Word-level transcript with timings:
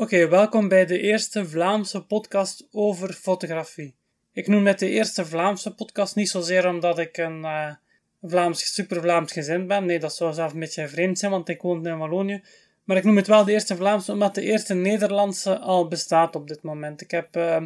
Oké, 0.00 0.28
welkom 0.28 0.68
bij 0.68 0.86
de 0.86 1.00
eerste 1.00 1.48
Vlaamse 1.48 2.02
podcast 2.02 2.68
over 2.72 3.12
fotografie. 3.12 3.94
Ik 4.32 4.46
noem 4.46 4.66
het 4.66 4.78
de 4.78 4.88
eerste 4.88 5.26
Vlaamse 5.26 5.74
podcast 5.74 6.14
niet 6.14 6.28
zozeer 6.28 6.68
omdat 6.68 6.98
ik 6.98 7.16
een 7.16 7.40
uh, 7.40 7.70
Vlaams, 8.22 8.74
super 8.74 9.00
Vlaams 9.00 9.32
gezin 9.32 9.66
ben. 9.66 9.86
Nee, 9.86 9.98
dat 9.98 10.14
zou 10.14 10.32
zelf 10.32 10.52
een 10.52 10.60
beetje 10.60 10.88
vreemd 10.88 11.18
zijn, 11.18 11.30
want 11.30 11.48
ik 11.48 11.62
woon 11.62 11.86
in 11.86 11.98
Wallonië. 11.98 12.42
Maar 12.84 12.96
ik 12.96 13.04
noem 13.04 13.16
het 13.16 13.26
wel 13.26 13.44
de 13.44 13.52
eerste 13.52 13.76
Vlaamse 13.76 14.12
omdat 14.12 14.34
de 14.34 14.42
eerste 14.42 14.74
Nederlandse 14.74 15.58
al 15.58 15.88
bestaat 15.88 16.36
op 16.36 16.48
dit 16.48 16.62
moment. 16.62 17.00
Ik 17.00 17.10
heb 17.10 17.36
uh, 17.36 17.62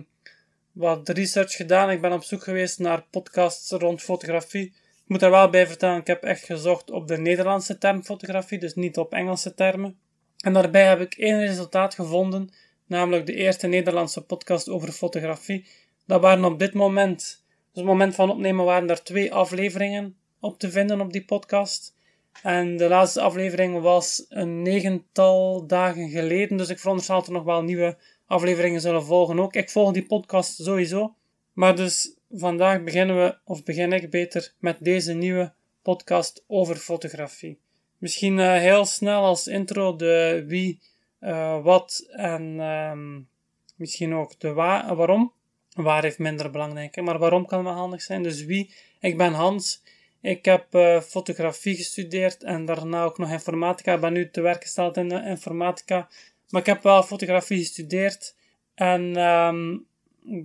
wat 0.73 1.09
research 1.09 1.53
gedaan. 1.53 1.91
Ik 1.91 2.01
ben 2.01 2.13
op 2.13 2.25
zoek 2.25 2.43
geweest 2.43 2.79
naar 2.79 3.05
podcasts 3.11 3.71
rond 3.71 4.03
fotografie. 4.03 4.67
Ik 5.05 5.11
moet 5.11 5.23
er 5.23 5.31
wel 5.31 5.51
bij 5.51 5.67
vertellen, 5.67 6.01
ik 6.01 6.07
heb 6.07 6.23
echt 6.23 6.45
gezocht 6.45 6.91
op 6.91 7.09
de 7.09 7.19
Nederlandse 7.19 7.79
term 7.79 8.03
fotografie, 8.03 8.59
dus 8.59 8.75
niet 8.75 8.97
op 8.97 9.13
Engelse 9.13 9.55
termen. 9.55 9.99
En 10.45 10.53
daarbij 10.53 10.87
heb 10.87 11.01
ik 11.01 11.15
één 11.15 11.41
resultaat 11.41 11.95
gevonden, 11.95 12.51
namelijk 12.87 13.27
de 13.27 13.35
eerste 13.35 13.67
Nederlandse 13.67 14.25
podcast 14.25 14.69
over 14.69 14.93
fotografie. 14.93 15.67
Dat 16.07 16.21
waren 16.21 16.45
op 16.45 16.59
dit 16.59 16.75
moment, 16.75 17.19
dus 17.19 17.37
op 17.71 17.75
het 17.75 17.85
moment 17.85 18.15
van 18.15 18.31
opnemen, 18.31 18.65
waren 18.65 18.91
er 18.91 19.03
twee 19.03 19.33
afleveringen 19.33 20.17
op 20.41 20.59
te 20.59 20.71
vinden 20.71 21.01
op 21.01 21.13
die 21.13 21.25
podcast. 21.25 21.95
En 22.43 22.77
de 22.77 22.89
laatste 22.89 23.21
aflevering 23.21 23.81
was 23.81 24.27
een 24.29 24.63
negental 24.63 25.67
dagen 25.67 26.09
geleden, 26.09 26.57
dus 26.57 26.69
ik 26.69 26.79
veronderstel 26.79 27.17
dat 27.17 27.27
er 27.27 27.33
nog 27.33 27.45
wel 27.45 27.63
nieuwe 27.63 27.97
afleveringen 28.27 28.81
zullen 28.81 29.05
volgen 29.05 29.41
ook. 29.41 29.55
Ik 29.55 29.71
volg 29.71 29.93
die 29.93 30.07
podcast 30.07 30.55
sowieso. 30.55 31.15
Maar 31.53 31.77
dus 31.77 32.17
vandaag 32.31 32.83
beginnen 32.83 33.17
we, 33.17 33.37
of 33.45 33.63
begin 33.63 33.93
ik 33.93 34.11
beter, 34.11 34.55
met 34.59 34.77
deze 34.81 35.13
nieuwe 35.13 35.53
podcast 35.83 36.45
over 36.47 36.77
fotografie. 36.77 37.64
Misschien 38.05 38.39
uh, 38.39 38.53
heel 38.53 38.85
snel 38.85 39.25
als 39.25 39.47
intro 39.47 39.97
de 39.97 40.45
wie, 40.47 40.81
uh, 41.21 41.63
wat 41.63 42.07
en 42.11 42.61
um, 42.61 43.29
misschien 43.77 44.15
ook 44.15 44.41
de 44.41 44.53
wa 44.53 44.95
waarom. 44.95 45.33
Waar 45.71 46.03
heeft 46.03 46.19
minder 46.19 46.51
belang. 46.51 46.97
Maar 46.97 47.19
waarom 47.19 47.47
kan 47.47 47.65
wel 47.65 47.73
handig 47.73 48.03
zijn. 48.03 48.23
Dus 48.23 48.45
wie? 48.45 48.75
Ik 49.01 49.17
ben 49.17 49.33
Hans. 49.33 49.83
Ik 50.21 50.45
heb 50.45 50.75
uh, 50.75 51.01
fotografie 51.01 51.77
gestudeerd 51.77 52.43
en 52.43 52.65
daarna 52.65 53.05
ook 53.05 53.19
nog 53.19 53.31
informatica. 53.31 53.95
Ik 53.95 54.01
ben 54.01 54.13
nu 54.13 54.31
te 54.31 54.41
werk 54.41 54.63
gesteld 54.63 54.97
in 54.97 55.11
informatica. 55.11 56.09
Maar 56.51 56.61
ik 56.61 56.67
heb 56.67 56.83
wel 56.83 57.03
fotografie 57.03 57.59
gestudeerd. 57.59 58.35
En 58.75 59.17
um, 59.17 59.87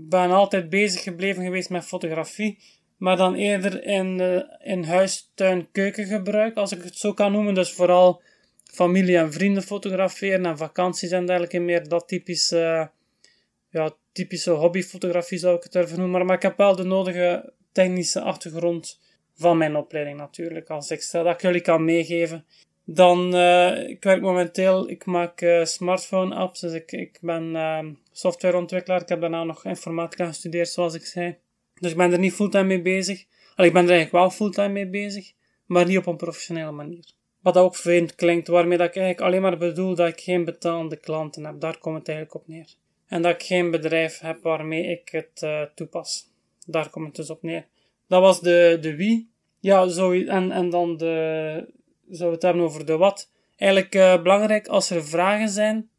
ben 0.08 0.32
altijd 0.32 0.70
bezig 0.70 1.04
gebleven 1.04 1.44
geweest 1.44 1.70
met 1.70 1.86
fotografie 1.86 2.60
maar 3.00 3.18
dan 3.18 3.36
eerder 3.36 3.84
in, 3.84 4.20
uh, 4.20 4.42
in 4.64 4.84
huis, 4.84 5.32
tuin, 5.36 5.72
keukengebruik, 5.72 6.56
als 6.56 6.72
ik 6.72 6.84
het 6.84 6.96
zo 6.96 7.14
kan 7.14 7.32
noemen. 7.32 7.54
Dus 7.54 7.72
vooral 7.72 8.22
familie 8.64 9.18
en 9.18 9.34
vrienden 9.34 9.64
fotograferen 9.64 10.46
en 10.46 10.58
vakanties 10.58 11.12
en 11.12 11.26
dergelijke. 11.26 11.60
Meer 11.60 11.88
dat 11.88 12.08
typische, 12.08 12.58
uh, 12.58 12.86
ja, 13.70 13.92
typische 14.12 14.52
hobbyfotografie 14.52 15.38
zou 15.38 15.56
ik 15.56 15.64
het 15.64 15.72
durven 15.72 16.00
noemen. 16.00 16.26
Maar, 16.26 16.36
ik 16.36 16.42
heb 16.42 16.58
wel 16.58 16.76
de 16.76 16.84
nodige 16.84 17.54
technische 17.72 18.22
achtergrond 18.22 19.00
van 19.36 19.58
mijn 19.58 19.76
opleiding 19.76 20.18
natuurlijk. 20.18 20.70
Als 20.70 20.92
ik 20.92 21.02
stel 21.02 21.24
dat 21.24 21.34
ik 21.34 21.42
jullie 21.42 21.62
kan 21.62 21.86
meegeven. 21.86 22.46
Dan, 22.86 23.36
uh, 23.36 23.90
ik 23.90 24.04
werk 24.04 24.22
momenteel, 24.22 24.90
ik 24.90 25.06
maak 25.06 25.46
smartphone 25.64 26.36
apps. 26.36 26.60
Dus 26.60 26.74
ik, 26.74 26.92
ik 26.92 27.18
ben 27.22 27.44
uh, 27.44 27.80
softwareontwikkelaar. 28.12 29.02
Ik 29.02 29.10
heb 29.10 29.22
daarna 29.22 29.44
nog 29.44 29.66
informatica 29.66 30.26
gestudeerd, 30.26 30.70
zoals 30.70 30.94
ik 30.94 31.06
zei. 31.06 31.38
Dus 31.80 31.92
ik 31.92 31.98
ben 31.98 32.12
er 32.12 32.20
niet 32.20 32.34
fulltime 32.34 32.64
mee 32.64 32.82
bezig. 32.82 33.26
Al, 33.56 33.66
ik 33.66 33.74
ben 33.74 33.84
er 33.84 33.90
eigenlijk 33.90 34.24
wel 34.24 34.30
fulltime 34.30 34.70
mee 34.70 34.88
bezig, 34.88 35.32
maar 35.66 35.86
niet 35.86 35.98
op 35.98 36.06
een 36.06 36.18
professionele 36.18 36.72
manier. 36.72 37.06
Wat 37.42 37.58
ook 37.58 37.76
vreemd 37.76 38.16
klinkt, 38.16 38.48
waarmee 38.48 38.78
dat 38.78 38.88
ik 38.88 38.96
eigenlijk 38.96 39.26
alleen 39.28 39.42
maar 39.42 39.58
bedoel 39.58 39.96
dat 39.96 40.08
ik 40.08 40.20
geen 40.20 40.46
betalende 40.46 40.96
klanten 40.96 41.46
heb. 41.46 41.60
Daar 41.60 41.78
komt 41.78 41.98
het 41.98 42.08
eigenlijk 42.08 42.38
op 42.42 42.48
neer. 42.48 42.68
En 43.08 43.22
dat 43.22 43.34
ik 43.34 43.44
geen 43.44 43.72
bedrijf 43.72 44.20
heb 44.20 44.44
waarmee 44.44 44.86
ik 44.86 45.10
het 45.10 45.42
uh, 45.44 45.62
toepas. 45.76 46.28
Daar 46.66 46.90
komt 46.90 47.08
het 47.08 47.16
dus 47.16 47.30
op 47.30 47.44
neer. 47.44 47.66
Dat 48.08 48.22
was 48.22 48.42
de, 48.42 48.78
de 48.82 48.96
wie. 48.96 49.30
Ja, 49.60 49.88
zo, 49.88 50.12
en, 50.12 50.52
en 50.52 50.70
dan 50.70 50.98
de, 50.98 51.66
we 52.08 52.26
het 52.26 52.42
hebben 52.42 52.64
over 52.64 52.86
de 52.86 52.98
wat. 52.98 53.32
Eigenlijk 53.58 53.96
uh, 53.96 54.22
belangrijk 54.22 54.68
als 54.68 54.90
er 54.90 55.06
vragen 55.06 55.50
zijn, 55.50 55.90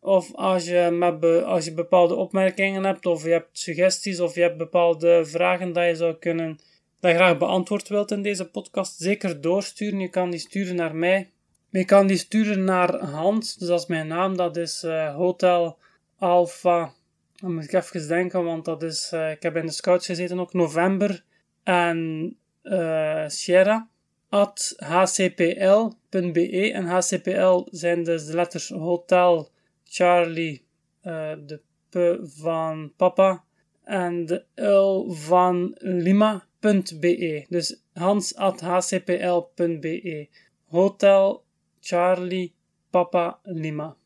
of 0.00 0.34
als 0.34 0.64
je, 0.64 0.88
met 0.90 1.44
als 1.44 1.64
je 1.64 1.74
bepaalde 1.74 2.14
opmerkingen 2.14 2.84
hebt, 2.84 3.06
of 3.06 3.24
je 3.24 3.30
hebt 3.30 3.58
suggesties, 3.58 4.20
of 4.20 4.34
je 4.34 4.40
hebt 4.40 4.56
bepaalde 4.56 5.24
vragen 5.24 5.72
dat 5.72 5.86
je 5.86 5.94
zou 5.94 6.14
kunnen, 6.14 6.58
dat 7.00 7.10
je 7.10 7.16
graag 7.16 7.38
beantwoord 7.38 7.88
wilt 7.88 8.10
in 8.10 8.22
deze 8.22 8.50
podcast, 8.50 9.00
zeker 9.00 9.40
doorsturen. 9.40 10.00
Je 10.00 10.08
kan 10.08 10.30
die 10.30 10.40
sturen 10.40 10.76
naar 10.76 10.94
mij. 10.94 11.30
Je 11.70 11.84
kan 11.84 12.06
die 12.06 12.16
sturen 12.16 12.64
naar 12.64 12.96
Hans, 13.04 13.56
dus 13.56 13.68
dat 13.68 13.80
is 13.80 13.86
mijn 13.86 14.06
naam, 14.06 14.36
dat 14.36 14.56
is 14.56 14.82
uh, 14.84 15.14
Hotel 15.14 15.78
Alpha. 16.18 16.92
Dan 17.36 17.54
moet 17.54 17.64
ik 17.64 17.72
even 17.72 18.08
denken, 18.08 18.44
want 18.44 18.64
dat 18.64 18.82
is, 18.82 19.10
uh, 19.14 19.30
ik 19.30 19.42
heb 19.42 19.56
in 19.56 19.66
de 19.66 19.72
scouts 19.72 20.06
gezeten 20.06 20.40
ook, 20.40 20.52
november. 20.52 21.24
En 21.62 22.36
uh, 22.62 23.24
Sierra 23.26 23.88
at 24.28 24.74
hcpl.be. 24.76 26.72
En 26.72 26.86
hcpl 26.86 27.66
zijn 27.70 28.04
dus 28.04 28.26
de 28.26 28.34
letters 28.34 28.68
Hotel 28.68 29.50
Charlie, 29.92 30.64
uh, 31.02 31.32
de 31.46 31.60
P 31.88 32.18
van 32.22 32.92
papa 32.96 33.44
en 33.84 34.26
de 34.26 34.44
L 34.54 35.12
van 35.12 35.76
Lima.be. 35.78 37.46
Dus 37.48 37.82
hans.hcpl.be. 37.92 38.58
Hotel 40.68 41.44
Charlie 41.80 42.54
Papa 42.90 43.38
Lima. 43.42 43.96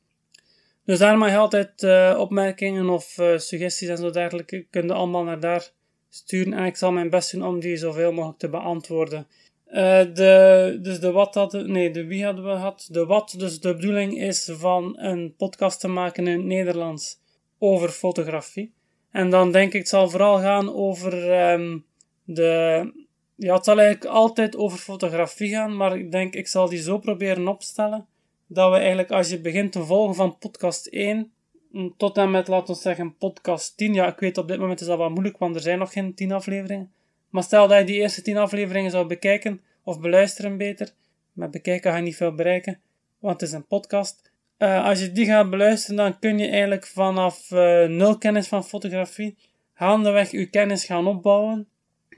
Dus 0.84 0.98
daar 0.98 1.18
mag 1.18 1.30
je 1.30 1.36
altijd 1.36 1.82
uh, 1.82 2.16
opmerkingen 2.18 2.88
of 2.88 3.18
uh, 3.18 3.38
suggesties 3.38 3.88
en 3.88 3.96
zo 3.96 4.10
dergelijke. 4.10 4.66
Kun 4.70 4.86
je 4.86 4.92
allemaal 4.92 5.24
naar 5.24 5.40
daar 5.40 5.70
sturen. 6.08 6.52
En 6.52 6.64
ik 6.64 6.76
zal 6.76 6.92
mijn 6.92 7.10
best 7.10 7.32
doen 7.32 7.46
om 7.46 7.60
die 7.60 7.76
zoveel 7.76 8.12
mogelijk 8.12 8.38
te 8.38 8.48
beantwoorden. 8.48 9.26
Uh, 9.74 9.80
de, 10.14 10.78
dus 10.82 11.00
de 11.00 11.10
wat 11.10 11.34
hadden, 11.34 11.72
nee, 11.72 11.90
de 11.90 12.06
wie 12.06 12.24
hadden 12.24 12.44
we 12.44 12.50
gehad? 12.50 12.88
De 12.90 13.06
wat, 13.06 13.34
dus 13.38 13.60
de 13.60 13.74
bedoeling 13.74 14.20
is 14.20 14.50
van 14.52 14.98
een 14.98 15.34
podcast 15.36 15.80
te 15.80 15.88
maken 15.88 16.26
in 16.26 16.32
het 16.32 16.44
Nederlands 16.44 17.18
over 17.58 17.88
fotografie. 17.88 18.72
En 19.10 19.30
dan 19.30 19.52
denk 19.52 19.72
ik, 19.72 19.78
het 19.78 19.88
zal 19.88 20.08
vooral 20.10 20.38
gaan 20.38 20.74
over 20.74 21.40
um, 21.52 21.84
de, 22.24 22.92
ja, 23.34 23.54
het 23.54 23.64
zal 23.64 23.78
eigenlijk 23.78 24.14
altijd 24.14 24.56
over 24.56 24.78
fotografie 24.78 25.48
gaan, 25.48 25.76
maar 25.76 25.98
ik 25.98 26.12
denk, 26.12 26.34
ik 26.34 26.48
zal 26.48 26.68
die 26.68 26.82
zo 26.82 26.98
proberen 26.98 27.48
opstellen, 27.48 28.06
dat 28.46 28.70
we 28.70 28.76
eigenlijk, 28.76 29.10
als 29.10 29.30
je 29.30 29.40
begint 29.40 29.72
te 29.72 29.84
volgen 29.84 30.14
van 30.14 30.38
podcast 30.38 30.86
1, 30.86 31.32
mm, 31.70 31.94
tot 31.96 32.16
en 32.16 32.30
met, 32.30 32.48
laten 32.48 32.74
we 32.74 32.80
zeggen, 32.80 33.16
podcast 33.16 33.76
10, 33.76 33.94
ja, 33.94 34.06
ik 34.06 34.18
weet 34.18 34.38
op 34.38 34.48
dit 34.48 34.58
moment 34.58 34.80
is 34.80 34.86
dat 34.86 34.98
wat 34.98 35.10
moeilijk, 35.10 35.38
want 35.38 35.54
er 35.54 35.62
zijn 35.62 35.78
nog 35.78 35.92
geen 35.92 36.14
10 36.14 36.32
afleveringen. 36.32 36.92
Maar 37.34 37.42
stel 37.42 37.68
dat 37.68 37.78
je 37.78 37.84
die 37.84 38.00
eerste 38.00 38.22
10 38.22 38.36
afleveringen 38.36 38.90
zou 38.90 39.06
bekijken, 39.06 39.60
of 39.84 40.00
beluisteren 40.00 40.56
beter. 40.56 40.88
Met 41.32 41.50
bekijken 41.50 41.90
ga 41.90 41.96
je 41.96 42.02
niet 42.02 42.16
veel 42.16 42.34
bereiken, 42.34 42.80
want 43.18 43.40
het 43.40 43.48
is 43.48 43.54
een 43.54 43.66
podcast. 43.66 44.30
Uh, 44.58 44.84
als 44.84 45.00
je 45.00 45.12
die 45.12 45.26
gaat 45.26 45.50
beluisteren, 45.50 45.96
dan 45.96 46.18
kun 46.18 46.38
je 46.38 46.48
eigenlijk 46.48 46.86
vanaf 46.86 47.50
uh, 47.50 47.86
nul 47.86 48.18
kennis 48.18 48.48
van 48.48 48.64
fotografie 48.64 49.36
gaandeweg 49.74 50.30
je 50.30 50.46
kennis 50.46 50.84
gaan 50.84 51.06
opbouwen. 51.06 51.68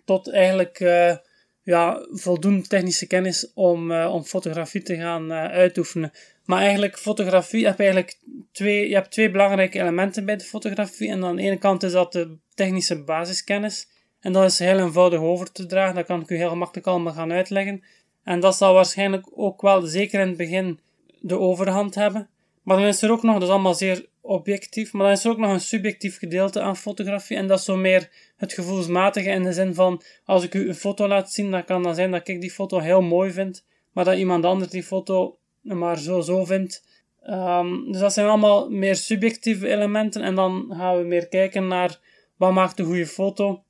Tot 0.04 0.30
eigenlijk 0.30 0.80
uh, 0.80 1.16
ja, 1.62 2.06
voldoende 2.10 2.66
technische 2.66 3.06
kennis 3.06 3.52
om, 3.54 3.92
om 3.92 4.24
fotografie 4.24 4.82
te 4.82 4.96
gaan 4.96 5.32
uitoefenen. 5.32 6.10
Maar 6.44 6.60
eigenlijk, 6.60 6.98
fotografie 6.98 7.66
heb 7.66 7.76
je 7.76 7.82
eigenlijk 7.82 8.18
twee, 8.52 8.88
je 8.88 8.94
hebt 8.94 9.10
twee 9.10 9.30
belangrijke 9.30 9.80
elementen 9.80 10.24
bij 10.24 10.36
de 10.36 10.44
fotografie. 10.44 11.10
En 11.10 11.24
aan 11.24 11.36
de 11.36 11.42
ene 11.42 11.58
kant 11.58 11.82
is 11.82 11.92
dat 11.92 12.12
de 12.12 12.36
technische 12.54 13.04
basiskennis. 13.04 13.94
En 14.26 14.32
dat 14.32 14.44
is 14.44 14.58
heel 14.58 14.78
eenvoudig 14.78 15.20
over 15.20 15.52
te 15.52 15.66
dragen. 15.66 15.94
Dat 15.94 16.06
kan 16.06 16.20
ik 16.20 16.30
u 16.30 16.36
heel 16.36 16.48
gemakkelijk 16.48 16.86
allemaal 16.86 17.12
gaan 17.12 17.32
uitleggen. 17.32 17.82
En 18.22 18.40
dat 18.40 18.56
zal 18.56 18.74
waarschijnlijk 18.74 19.26
ook 19.34 19.62
wel, 19.62 19.82
zeker 19.82 20.20
in 20.20 20.28
het 20.28 20.36
begin, 20.36 20.80
de 21.20 21.38
overhand 21.38 21.94
hebben. 21.94 22.28
Maar 22.62 22.76
dan 22.76 22.86
is 22.86 23.02
er 23.02 23.10
ook 23.10 23.22
nog, 23.22 23.32
dat 23.32 23.42
is 23.42 23.48
allemaal 23.48 23.74
zeer 23.74 24.06
objectief, 24.20 24.92
maar 24.92 25.02
dan 25.02 25.12
is 25.12 25.24
er 25.24 25.30
ook 25.30 25.38
nog 25.38 25.50
een 25.50 25.60
subjectief 25.60 26.18
gedeelte 26.18 26.60
aan 26.60 26.76
fotografie. 26.76 27.36
En 27.36 27.46
dat 27.46 27.58
is 27.58 27.64
zo 27.64 27.76
meer 27.76 28.10
het 28.36 28.52
gevoelsmatige 28.52 29.30
in 29.30 29.42
de 29.42 29.52
zin 29.52 29.74
van, 29.74 30.02
als 30.24 30.44
ik 30.44 30.54
u 30.54 30.68
een 30.68 30.74
foto 30.74 31.08
laat 31.08 31.32
zien, 31.32 31.50
dan 31.50 31.64
kan 31.64 31.82
dat 31.82 31.96
zijn 31.96 32.10
dat 32.10 32.28
ik 32.28 32.40
die 32.40 32.50
foto 32.50 32.78
heel 32.78 33.02
mooi 33.02 33.30
vind, 33.30 33.64
maar 33.92 34.04
dat 34.04 34.16
iemand 34.16 34.44
anders 34.44 34.70
die 34.70 34.82
foto 34.82 35.38
maar 35.60 35.98
zo 35.98 36.20
zo 36.20 36.44
vindt. 36.44 36.84
Um, 37.28 37.92
dus 37.92 38.00
dat 38.00 38.12
zijn 38.12 38.26
allemaal 38.26 38.70
meer 38.70 38.96
subjectieve 38.96 39.68
elementen. 39.68 40.22
En 40.22 40.34
dan 40.34 40.66
gaan 40.68 40.96
we 40.96 41.04
meer 41.04 41.28
kijken 41.28 41.68
naar 41.68 41.98
wat 42.36 42.52
maakt 42.52 42.78
een 42.78 42.84
goede 42.84 43.06
foto. 43.06 43.64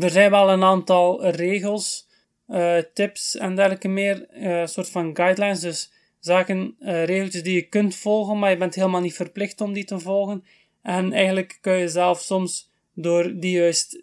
Er 0.00 0.10
zijn 0.10 0.30
wel 0.30 0.50
een 0.50 0.62
aantal 0.62 1.26
regels, 1.26 2.08
uh, 2.48 2.76
tips 2.94 3.36
en 3.36 3.54
dergelijke 3.54 3.88
meer, 3.88 4.26
uh, 4.34 4.66
soort 4.66 4.90
van 4.90 5.16
guidelines, 5.16 5.60
dus 5.60 5.92
zaken, 6.18 6.76
uh, 6.80 7.04
regeltjes 7.04 7.42
die 7.42 7.54
je 7.54 7.68
kunt 7.68 7.94
volgen, 7.94 8.38
maar 8.38 8.50
je 8.50 8.56
bent 8.56 8.74
helemaal 8.74 9.00
niet 9.00 9.14
verplicht 9.14 9.60
om 9.60 9.72
die 9.72 9.84
te 9.84 9.98
volgen. 9.98 10.44
En 10.82 11.12
eigenlijk 11.12 11.58
kun 11.60 11.72
je 11.72 11.88
zelf 11.88 12.20
soms 12.20 12.70
door 12.94 13.32
die 13.34 13.58
juist 13.58 14.02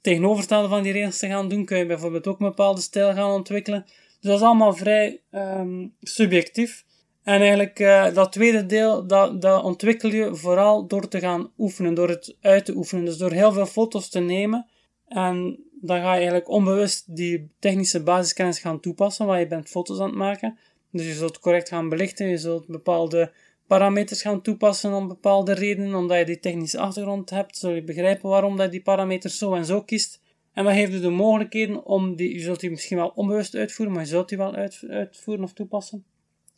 tegenovergestelde 0.00 0.68
van 0.68 0.82
die 0.82 0.92
regels 0.92 1.18
te 1.18 1.26
gaan 1.26 1.48
doen, 1.48 1.64
kun 1.64 1.78
je 1.78 1.86
bijvoorbeeld 1.86 2.26
ook 2.26 2.40
een 2.40 2.48
bepaalde 2.48 2.80
stijl 2.80 3.12
gaan 3.12 3.30
ontwikkelen. 3.30 3.84
Dus 3.86 4.30
dat 4.30 4.40
is 4.40 4.46
allemaal 4.46 4.74
vrij 4.74 5.20
um, 5.32 5.94
subjectief. 6.00 6.84
En 7.22 7.40
eigenlijk 7.40 7.76
dat 8.14 8.32
tweede 8.32 8.66
deel, 8.66 9.06
dat, 9.06 9.42
dat 9.42 9.62
ontwikkel 9.62 10.10
je 10.10 10.34
vooral 10.34 10.86
door 10.86 11.08
te 11.08 11.18
gaan 11.18 11.50
oefenen, 11.58 11.94
door 11.94 12.08
het 12.08 12.36
uit 12.40 12.64
te 12.64 12.74
oefenen. 12.74 13.04
Dus 13.04 13.16
door 13.16 13.32
heel 13.32 13.52
veel 13.52 13.66
foto's 13.66 14.08
te 14.08 14.20
nemen. 14.20 14.66
En 15.10 15.58
dan 15.80 16.00
ga 16.00 16.12
je 16.12 16.16
eigenlijk 16.16 16.48
onbewust 16.48 17.16
die 17.16 17.50
technische 17.58 18.02
basiskennis 18.02 18.58
gaan 18.58 18.80
toepassen, 18.80 19.26
waar 19.26 19.40
je 19.40 19.46
bent 19.46 19.68
foto's 19.68 20.00
aan 20.00 20.06
het 20.06 20.16
maken. 20.16 20.58
Dus 20.90 21.06
je 21.06 21.12
zult 21.12 21.38
correct 21.38 21.68
gaan 21.68 21.88
belichten, 21.88 22.28
je 22.28 22.38
zult 22.38 22.66
bepaalde 22.66 23.32
parameters 23.66 24.22
gaan 24.22 24.42
toepassen 24.42 24.92
om 24.92 25.08
bepaalde 25.08 25.52
redenen, 25.52 25.94
omdat 25.94 26.18
je 26.18 26.24
die 26.24 26.40
technische 26.40 26.78
achtergrond 26.78 27.30
hebt, 27.30 27.56
zul 27.56 27.70
je 27.70 27.82
begrijpen 27.82 28.28
waarom 28.28 28.56
dat 28.56 28.70
die 28.70 28.82
parameters 28.82 29.38
zo 29.38 29.54
en 29.54 29.64
zo 29.64 29.82
kiest. 29.82 30.20
En 30.52 30.64
dan 30.64 30.74
geeft 30.74 30.92
je 30.92 31.00
de 31.00 31.10
mogelijkheden 31.10 31.84
om 31.84 32.16
die, 32.16 32.34
je 32.34 32.40
zult 32.40 32.60
die 32.60 32.70
misschien 32.70 32.96
wel 32.96 33.12
onbewust 33.14 33.54
uitvoeren, 33.54 33.94
maar 33.94 34.04
je 34.04 34.08
zult 34.08 34.28
die 34.28 34.38
wel 34.38 34.54
uit, 34.54 34.82
uitvoeren 34.88 35.44
of 35.44 35.52
toepassen. 35.52 36.04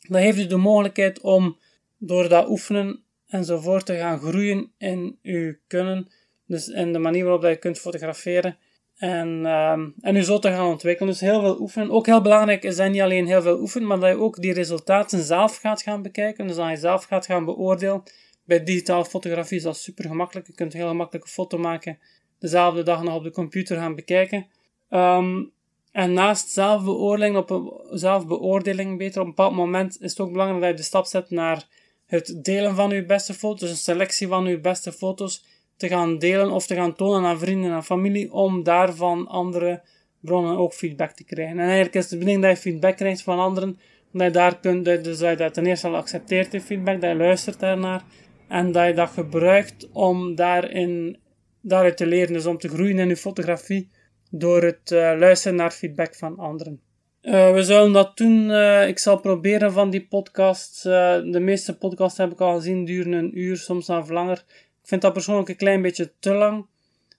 Dan 0.09 0.21
heeft 0.21 0.39
u 0.39 0.47
de 0.47 0.57
mogelijkheid 0.57 1.21
om 1.21 1.57
door 1.99 2.29
dat 2.29 2.49
oefenen 2.49 3.03
enzovoort 3.27 3.87
te 3.87 3.97
gaan 3.97 4.19
groeien 4.19 4.73
in 4.79 5.19
uw 5.23 5.55
kunnen. 5.67 6.09
Dus 6.53 6.69
in 6.69 6.93
de 6.93 6.99
manier 6.99 7.25
waarop 7.25 7.43
je 7.43 7.57
kunt 7.57 7.79
fotograferen. 7.79 8.57
En, 8.97 9.29
um, 9.47 9.95
en 10.01 10.17
u 10.17 10.23
zult 10.23 10.43
te 10.43 10.49
gaan 10.49 10.67
ontwikkelen. 10.67 11.13
Dus 11.13 11.21
heel 11.21 11.41
veel 11.41 11.61
oefenen. 11.61 11.91
Ook 11.91 12.07
heel 12.07 12.21
belangrijk 12.21 12.65
is 12.65 12.77
dat 12.77 12.91
niet 12.91 13.01
alleen 13.01 13.27
heel 13.27 13.43
veel 13.43 13.61
oefenen, 13.61 13.89
maar 13.89 14.01
dat 14.01 14.09
je 14.09 14.19
ook 14.19 14.41
die 14.41 14.53
resultaten 14.53 15.23
zelf 15.23 15.57
gaat 15.57 15.83
gaan 15.83 16.03
bekijken. 16.03 16.47
Dus 16.47 16.57
dat 16.57 16.71
je 16.71 16.77
zelf 16.77 17.05
gaat 17.05 17.27
gaan 17.27 17.45
beoordelen. 17.45 18.03
Bij 18.45 18.65
digitale 18.65 19.05
fotografie 19.05 19.57
is 19.57 19.63
dat 19.63 19.77
super 19.77 20.05
gemakkelijk. 20.05 20.47
Je 20.47 20.55
kunt 20.55 20.73
een 20.73 20.81
heel 20.81 20.89
gemakkelijk 20.89 21.29
foto 21.29 21.59
maken. 21.59 21.99
Dezelfde 22.39 22.83
dag 22.83 23.03
nog 23.03 23.15
op 23.15 23.23
de 23.23 23.31
computer 23.31 23.77
gaan 23.77 23.95
bekijken. 23.95 24.47
Um, 24.91 25.53
en 25.93 26.13
naast 26.13 26.51
zelfbeoordeling, 26.51 27.37
op 27.37 27.51
een, 27.51 27.73
zelfbeoordeling 27.91 28.99
beter, 28.99 29.21
op 29.21 29.27
een 29.27 29.35
bepaald 29.35 29.55
moment 29.55 30.01
is 30.01 30.11
het 30.11 30.21
ook 30.21 30.33
belangrijk 30.33 30.61
dat 30.61 30.71
je 30.71 30.77
de 30.77 30.83
stap 30.83 31.07
zet 31.07 31.31
naar 31.31 31.67
het 32.07 32.39
delen 32.43 32.75
van 32.75 32.91
uw 32.91 33.07
beste 33.07 33.35
foto's, 33.35 33.71
een 33.71 33.77
selectie 33.77 34.29
van 34.29 34.47
uw 34.47 34.61
beste 34.61 34.93
foto's 34.93 35.45
te 35.77 35.89
gaan 35.89 36.19
delen 36.19 36.51
of 36.51 36.67
te 36.67 36.75
gaan 36.75 36.95
tonen 36.95 37.29
aan 37.29 37.39
vrienden 37.39 37.73
en 37.73 37.85
familie, 37.85 38.33
om 38.33 38.63
daarvan 38.63 39.29
andere 39.29 39.83
bronnen 40.21 40.57
ook 40.57 40.73
feedback 40.73 41.11
te 41.11 41.25
krijgen. 41.25 41.59
En 41.59 41.65
eigenlijk 41.65 41.95
is 41.95 42.03
het 42.03 42.11
de 42.11 42.17
bedoeling 42.17 42.45
dat 42.45 42.57
je 42.57 42.63
feedback 42.63 42.97
krijgt 42.97 43.23
van 43.23 43.39
anderen, 43.39 43.79
dat 44.13 44.27
je 44.27 44.31
daar 44.31 44.59
kunt, 44.61 44.85
dus 44.85 45.19
dat 45.19 45.39
je 45.39 45.51
ten 45.51 45.67
eerste 45.67 45.87
al 45.87 45.97
accepteert, 45.97 46.51
die 46.51 46.61
feedback, 46.61 47.01
dat 47.01 47.11
je 47.11 47.17
luistert 47.17 47.61
daarnaar, 47.61 48.03
en 48.49 48.73
dat 48.73 48.87
je 48.87 48.95
dat 48.95 49.11
gebruikt 49.11 49.89
om 49.93 50.35
daarin, 50.35 51.19
daaruit 51.61 51.97
te 51.97 52.07
leren, 52.07 52.33
dus 52.33 52.47
om 52.47 52.59
te 52.59 52.69
groeien 52.69 52.99
in 52.99 53.09
je 53.09 53.17
fotografie, 53.17 53.91
door 54.31 54.63
het 54.63 54.91
uh, 54.91 54.99
luisteren 55.19 55.57
naar 55.57 55.71
feedback 55.71 56.15
van 56.15 56.39
anderen. 56.39 56.81
Uh, 57.23 57.53
we 57.53 57.63
zullen 57.63 57.93
dat 57.93 58.17
doen. 58.17 58.49
Uh, 58.49 58.89
ik 58.89 58.99
zal 58.99 59.21
proberen 59.21 59.73
van 59.73 59.91
die 59.91 60.07
podcasts. 60.07 60.83
de 60.83 61.41
meeste 61.41 61.79
podcasts 61.79 62.19
heb 62.19 62.33
ik 62.33 62.41
al 62.41 62.57
gezien 62.57 62.85
duren 62.85 63.13
een 63.13 63.39
uur, 63.39 63.57
soms 63.57 63.87
nog 63.87 64.09
langer. 64.09 64.45
Ik 64.83 64.89
vind 64.89 65.03
dat 65.03 65.13
persoonlijk 65.13 65.49
een 65.49 65.57
klein 65.57 65.83
beetje 65.83 66.13
te 66.19 66.35
lang. 66.35 66.67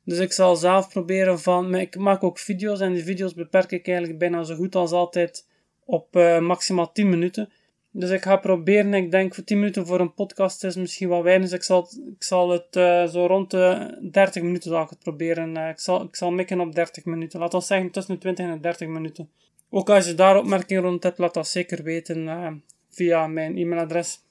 Dus 0.04 0.20
ik 0.20 0.32
zal 0.32 0.56
zelf 0.56 0.90
proberen 0.90 1.40
van. 1.40 1.76
Ik 1.76 1.98
maak 1.98 2.24
ook 2.24 2.40
video's 2.40 2.80
en 2.80 2.94
die 2.94 3.04
video's 3.04 3.34
beperk 3.34 3.72
ik 3.72 3.88
eigenlijk 3.88 4.20
bijna 4.20 4.44
zo 4.44 4.56
goed 4.56 4.76
als 4.76 4.92
altijd 4.92 5.48
op 5.86 6.14
maximaal 6.40 6.92
10 6.92 7.10
minuten. 7.10 7.50
Dus 7.96 8.10
ik 8.10 8.24
ga 8.24 8.36
proberen, 8.36 8.94
ik 8.94 9.12
denk 9.12 9.36
voor 9.36 9.44
10 9.44 9.60
minuten 9.60 9.86
voor 9.88 10.00
een 10.00 10.14
podcast 10.14 10.64
is 10.64 10.76
misschien 10.76 11.08
wat 11.08 11.24
weinig. 11.24 11.50
Dus 11.50 11.58
ik 11.58 11.64
zal, 11.64 11.90
ik 12.16 12.24
zal 12.24 12.50
het 12.50 12.76
uh, 12.76 13.06
zo 13.06 13.26
rond 13.26 13.52
de 13.52 13.98
30 14.12 14.44
minuten 14.44 14.70
zal 14.70 14.88
het 14.90 15.00
proberen. 15.00 15.56
Uh, 15.56 15.70
ik, 15.70 15.80
zal, 15.80 16.04
ik 16.04 16.16
zal 16.16 16.32
mikken 16.32 16.60
op 16.60 16.76
30 16.76 17.06
minuten. 17.06 17.40
Laat 17.40 17.54
ons 17.54 17.68
zeggen 17.68 17.92
tussen 17.92 18.14
de 18.14 18.20
20 18.20 18.46
en 18.46 18.62
30 18.62 18.88
minuten. 18.88 19.30
Ook 19.70 19.90
als 19.90 20.06
je 20.06 20.16
daar 20.16 20.38
opmerkingen 20.38 20.84
rond 20.84 21.04
hebt, 21.04 21.18
laat 21.18 21.34
dat 21.34 21.48
zeker 21.48 21.84
weten 21.84 22.64
via 22.90 23.28
mijn 23.28 23.58
e-mailadres. 23.58 24.23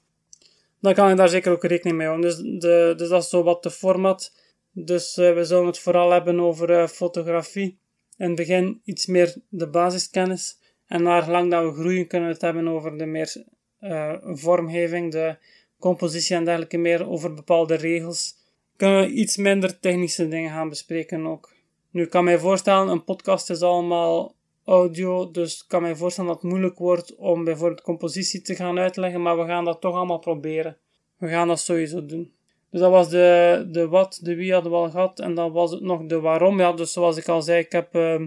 Dan 0.82 0.94
kan 0.94 1.11
ik 1.11 1.17
daar 1.17 1.29
zeker 1.29 1.52
ook 1.52 1.64
rekening 1.64 1.96
mee 1.96 2.06
houden. 2.06 2.31
Dus, 2.31 2.61
de, 2.61 2.94
dus 2.96 3.08
dat 3.08 3.23
is 3.23 3.29
zo 3.29 3.43
wat 3.43 3.62
de 3.62 3.70
format. 3.70 4.32
Dus 4.73 5.17
we 5.17 5.44
zullen 5.44 5.67
het 5.67 5.79
vooral 5.79 6.11
hebben 6.11 6.40
over 6.40 6.88
fotografie. 6.88 7.79
In 8.17 8.26
het 8.26 8.37
begin 8.37 8.81
iets 8.84 9.06
meer 9.06 9.34
de 9.49 9.69
basiskennis. 9.69 10.58
En 10.87 11.02
naar 11.02 11.31
lang 11.31 11.50
dat 11.50 11.64
we 11.64 11.81
groeien, 11.81 12.06
kunnen 12.06 12.29
we 12.29 12.34
het 12.34 12.43
hebben 12.43 12.69
over 12.69 12.99
de 12.99 13.06
meer 13.06 13.44
uh, 13.81 14.14
vormgeving, 14.23 15.12
de 15.12 15.37
compositie 15.79 16.37
en 16.37 16.44
dergelijke 16.44 16.79
meer, 16.79 17.08
over 17.08 17.35
bepaalde 17.35 17.75
regels. 17.75 18.35
Kunnen 18.76 19.00
we 19.00 19.08
iets 19.08 19.37
minder 19.37 19.81
technische 19.81 20.28
dingen 20.28 20.50
gaan 20.50 20.69
bespreken 20.69 21.26
ook. 21.26 21.52
Nu, 21.90 22.02
ik 22.02 22.11
kan 22.11 22.25
mij 22.25 22.38
voorstellen, 22.38 22.88
een 22.88 23.05
podcast 23.05 23.50
is 23.50 23.62
allemaal 23.62 24.35
audio, 24.64 25.31
dus 25.31 25.62
ik 25.62 25.64
kan 25.69 25.82
mij 25.82 25.97
voorstellen 25.97 26.31
dat 26.31 26.43
het 26.43 26.50
moeilijk 26.50 26.79
wordt 26.79 27.17
om 27.17 27.44
bijvoorbeeld 27.44 27.82
compositie 27.82 28.43
te 28.43 28.55
gaan 28.55 28.79
uitleggen, 28.79 29.23
maar 29.23 29.38
we 29.38 29.44
gaan 29.44 29.64
dat 29.64 29.81
toch 29.81 29.94
allemaal 29.94 30.19
proberen. 30.19 30.76
We 31.17 31.29
gaan 31.29 31.49
dat 31.49 31.61
sowieso 31.61 32.06
doen. 32.06 32.32
Dus 32.70 32.81
dat 32.81 32.91
was 32.91 33.09
de, 33.09 33.69
de 33.70 33.88
wat, 33.88 34.19
de 34.23 34.35
wie 34.35 34.53
hadden 34.53 34.73
we 34.73 34.79
al 34.79 34.91
gehad, 34.91 35.20
en 35.20 35.35
dan 35.35 35.53
was 35.53 35.70
het 35.70 35.81
nog 35.81 36.06
de 36.06 36.20
waarom. 36.20 36.59
Ja, 36.59 36.73
dus 36.73 36.93
zoals 36.93 37.17
ik 37.17 37.29
al 37.29 37.43
zei, 37.43 37.59
ik 37.61 37.73
heb... 37.73 37.94
Uh, 37.94 38.23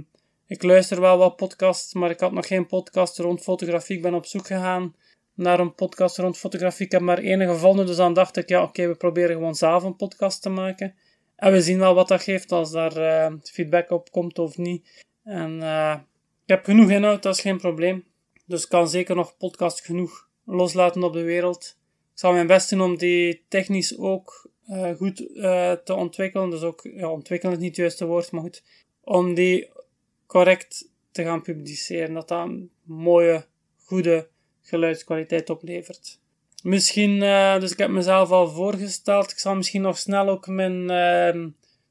ik 0.47 0.63
luister 0.63 1.01
wel 1.01 1.17
wat 1.17 1.35
podcasts, 1.35 1.93
maar 1.93 2.09
ik 2.09 2.19
had 2.19 2.31
nog 2.31 2.47
geen 2.47 2.67
podcast 2.67 3.17
rond 3.17 3.41
fotografie. 3.41 3.95
Ik 3.95 4.01
ben 4.01 4.13
op 4.13 4.25
zoek 4.25 4.47
gegaan 4.47 4.95
naar 5.33 5.59
een 5.59 5.75
podcast 5.75 6.17
rond 6.17 6.37
fotografie. 6.37 6.85
Ik 6.85 6.91
heb 6.91 7.01
maar 7.01 7.17
één 7.17 7.41
gevonden, 7.41 7.85
dus 7.85 7.95
dan 7.95 8.13
dacht 8.13 8.37
ik, 8.37 8.49
ja, 8.49 8.63
oké, 8.63 8.87
we 8.87 8.95
proberen 8.95 9.35
gewoon 9.35 9.55
zelf 9.55 9.83
een 9.83 9.95
podcast 9.95 10.41
te 10.41 10.49
maken. 10.49 10.95
En 11.35 11.51
we 11.51 11.61
zien 11.61 11.79
wel 11.79 11.95
wat 11.95 12.07
dat 12.07 12.21
geeft, 12.21 12.51
als 12.51 12.71
daar 12.71 12.97
uh, 12.97 13.37
feedback 13.43 13.91
op 13.91 14.11
komt 14.11 14.39
of 14.39 14.57
niet. 14.57 15.03
En 15.23 15.51
uh, 15.51 15.95
ik 16.45 16.51
heb 16.51 16.65
genoeg 16.65 16.89
inhoud, 16.89 17.23
dat 17.23 17.35
is 17.35 17.41
geen 17.41 17.57
probleem. 17.57 18.03
Dus 18.45 18.67
kan 18.67 18.89
zeker 18.89 19.15
nog 19.15 19.37
podcast 19.37 19.85
genoeg 19.85 20.29
loslaten 20.43 21.03
op 21.03 21.13
de 21.13 21.21
wereld. 21.21 21.77
Ik 22.13 22.19
zal 22.19 22.31
mijn 22.31 22.47
best 22.47 22.69
doen 22.69 22.81
om 22.81 22.97
die 22.97 23.45
technisch 23.47 23.97
ook 23.97 24.49
uh, 24.69 24.91
goed 24.91 25.15
te 25.85 25.93
ontwikkelen. 25.93 26.49
Dus 26.49 26.61
ook, 26.61 26.81
ja, 26.83 27.09
ontwikkelen 27.09 27.55
is 27.55 27.61
niet 27.61 27.69
het 27.69 27.77
juiste 27.77 28.05
woord, 28.05 28.31
maar 28.31 28.41
goed. 28.41 28.63
Om 29.01 29.33
die 29.33 29.69
correct 30.27 30.89
te 31.11 31.23
gaan 31.23 31.41
publiceren. 31.41 32.13
Dat 32.13 32.27
dat 32.27 32.45
een 32.45 32.71
mooie, 32.83 33.45
goede 33.83 34.27
geluidskwaliteit 34.61 35.49
oplevert. 35.49 36.19
Misschien, 36.63 37.21
uh, 37.21 37.59
dus 37.59 37.71
ik 37.71 37.77
heb 37.77 37.89
mezelf 37.89 38.31
al 38.31 38.47
voorgesteld. 38.47 39.31
Ik 39.31 39.39
zal 39.39 39.55
misschien 39.55 39.81
nog 39.81 39.97
snel 39.97 40.29
ook 40.29 40.47
mijn. 40.47 40.91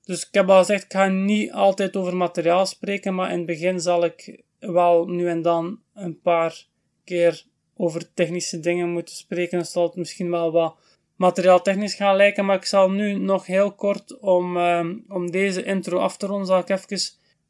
Dus 0.04 0.26
ik 0.26 0.34
heb 0.34 0.48
al 0.48 0.58
gezegd, 0.58 0.84
ik 0.84 0.92
ga 0.92 1.08
niet 1.08 1.52
altijd 1.52 1.96
over 1.96 2.16
materiaal 2.16 2.66
spreken, 2.66 3.14
maar 3.14 3.30
in 3.30 3.36
het 3.36 3.46
begin 3.46 3.80
zal 3.80 4.04
ik 4.04 4.42
wel 4.58 5.06
nu 5.06 5.28
en 5.28 5.42
dan 5.42 5.80
een 5.94 6.20
paar 6.20 6.66
keer 7.04 7.44
over 7.76 8.14
technische 8.14 8.60
dingen 8.60 8.88
moeten 8.88 9.14
spreken. 9.14 9.58
Dan 9.58 9.66
zal 9.66 9.86
het 9.86 9.96
misschien 9.96 10.30
wel 10.30 10.52
wat 10.52 10.76
materiaaltechnisch 11.16 11.94
gaan 11.94 12.16
lijken, 12.16 12.44
maar 12.44 12.56
ik 12.56 12.64
zal 12.64 12.90
nu 12.90 13.14
nog 13.14 13.46
heel 13.46 13.72
kort 13.72 14.18
om, 14.18 14.56
uh, 14.56 14.86
om 15.08 15.30
deze 15.30 15.64
intro 15.64 15.98
af 15.98 16.16
te 16.16 16.26
ronden, 16.26 16.46
zal 16.46 16.58
ik 16.58 16.68
even 16.68 16.98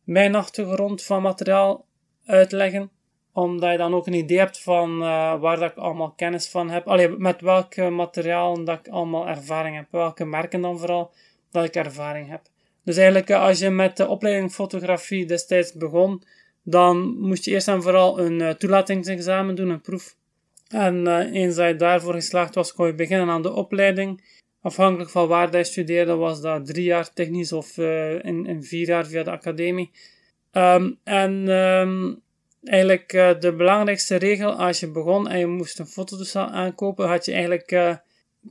mijn 0.04 0.34
achtergrond 0.34 1.02
van 1.02 1.22
materiaal 1.22 1.86
uitleggen. 2.24 2.90
Omdat 3.32 3.70
je 3.70 3.76
dan 3.78 3.94
ook 3.94 4.06
een 4.06 4.12
idee 4.12 4.38
hebt 4.38 4.60
van 4.60 5.02
uh, 5.02 5.40
waar 5.40 5.58
dat 5.58 5.70
ik 5.70 5.76
allemaal 5.76 6.10
kennis 6.10 6.48
van 6.48 6.70
heb. 6.70 6.88
Allee, 6.88 7.08
met 7.08 7.40
welke 7.40 7.90
materiaal 7.90 8.64
dat 8.64 8.78
ik 8.78 8.88
allemaal 8.88 9.28
ervaring 9.28 9.76
heb. 9.76 9.86
Welke 9.90 10.24
merken 10.24 10.60
dan 10.60 10.78
vooral 10.78 11.12
ik 11.62 11.74
ervaring 11.74 12.28
heb. 12.28 12.42
Dus 12.84 12.96
eigenlijk, 12.96 13.30
eh, 13.30 13.40
als 13.42 13.58
je 13.58 13.70
met 13.70 13.96
de 13.96 14.06
opleiding 14.06 14.52
fotografie 14.52 15.26
destijds 15.26 15.72
begon, 15.72 16.22
dan 16.62 17.18
moest 17.18 17.44
je 17.44 17.50
eerst 17.50 17.68
en 17.68 17.82
vooral 17.82 18.18
een 18.18 18.40
uh, 18.40 18.50
toelatingsexamen 18.50 19.54
doen, 19.54 19.68
een 19.68 19.80
proef. 19.80 20.16
En 20.68 21.06
uh, 21.06 21.32
eens 21.32 21.56
dat 21.56 21.68
je 21.68 21.76
daarvoor 21.76 22.14
geslaagd 22.14 22.54
was, 22.54 22.72
kon 22.72 22.86
je 22.86 22.94
beginnen 22.94 23.28
aan 23.28 23.42
de 23.42 23.52
opleiding. 23.52 24.24
Afhankelijk 24.60 25.10
van 25.10 25.28
waar 25.28 25.50
hij 25.50 25.64
studeerde, 25.64 26.14
was 26.14 26.40
dat 26.40 26.66
drie 26.66 26.84
jaar 26.84 27.12
technisch 27.12 27.52
of 27.52 27.78
in, 27.78 28.56
vier 28.60 28.86
jaar 28.86 29.06
via 29.06 29.22
de 29.22 29.30
academie. 29.30 29.90
Um, 30.52 30.98
en 31.04 31.48
um, 31.48 32.20
eigenlijk 32.62 33.08
de 33.40 33.54
belangrijkste 33.56 34.16
regel 34.16 34.52
als 34.52 34.80
je 34.80 34.90
begon 34.90 35.28
en 35.28 35.38
je 35.38 35.46
moest 35.46 35.78
een 35.78 35.86
fototoestel 35.86 36.46
aankopen, 36.46 37.08
had 37.08 37.24
je 37.24 37.32
eigenlijk 37.32 37.98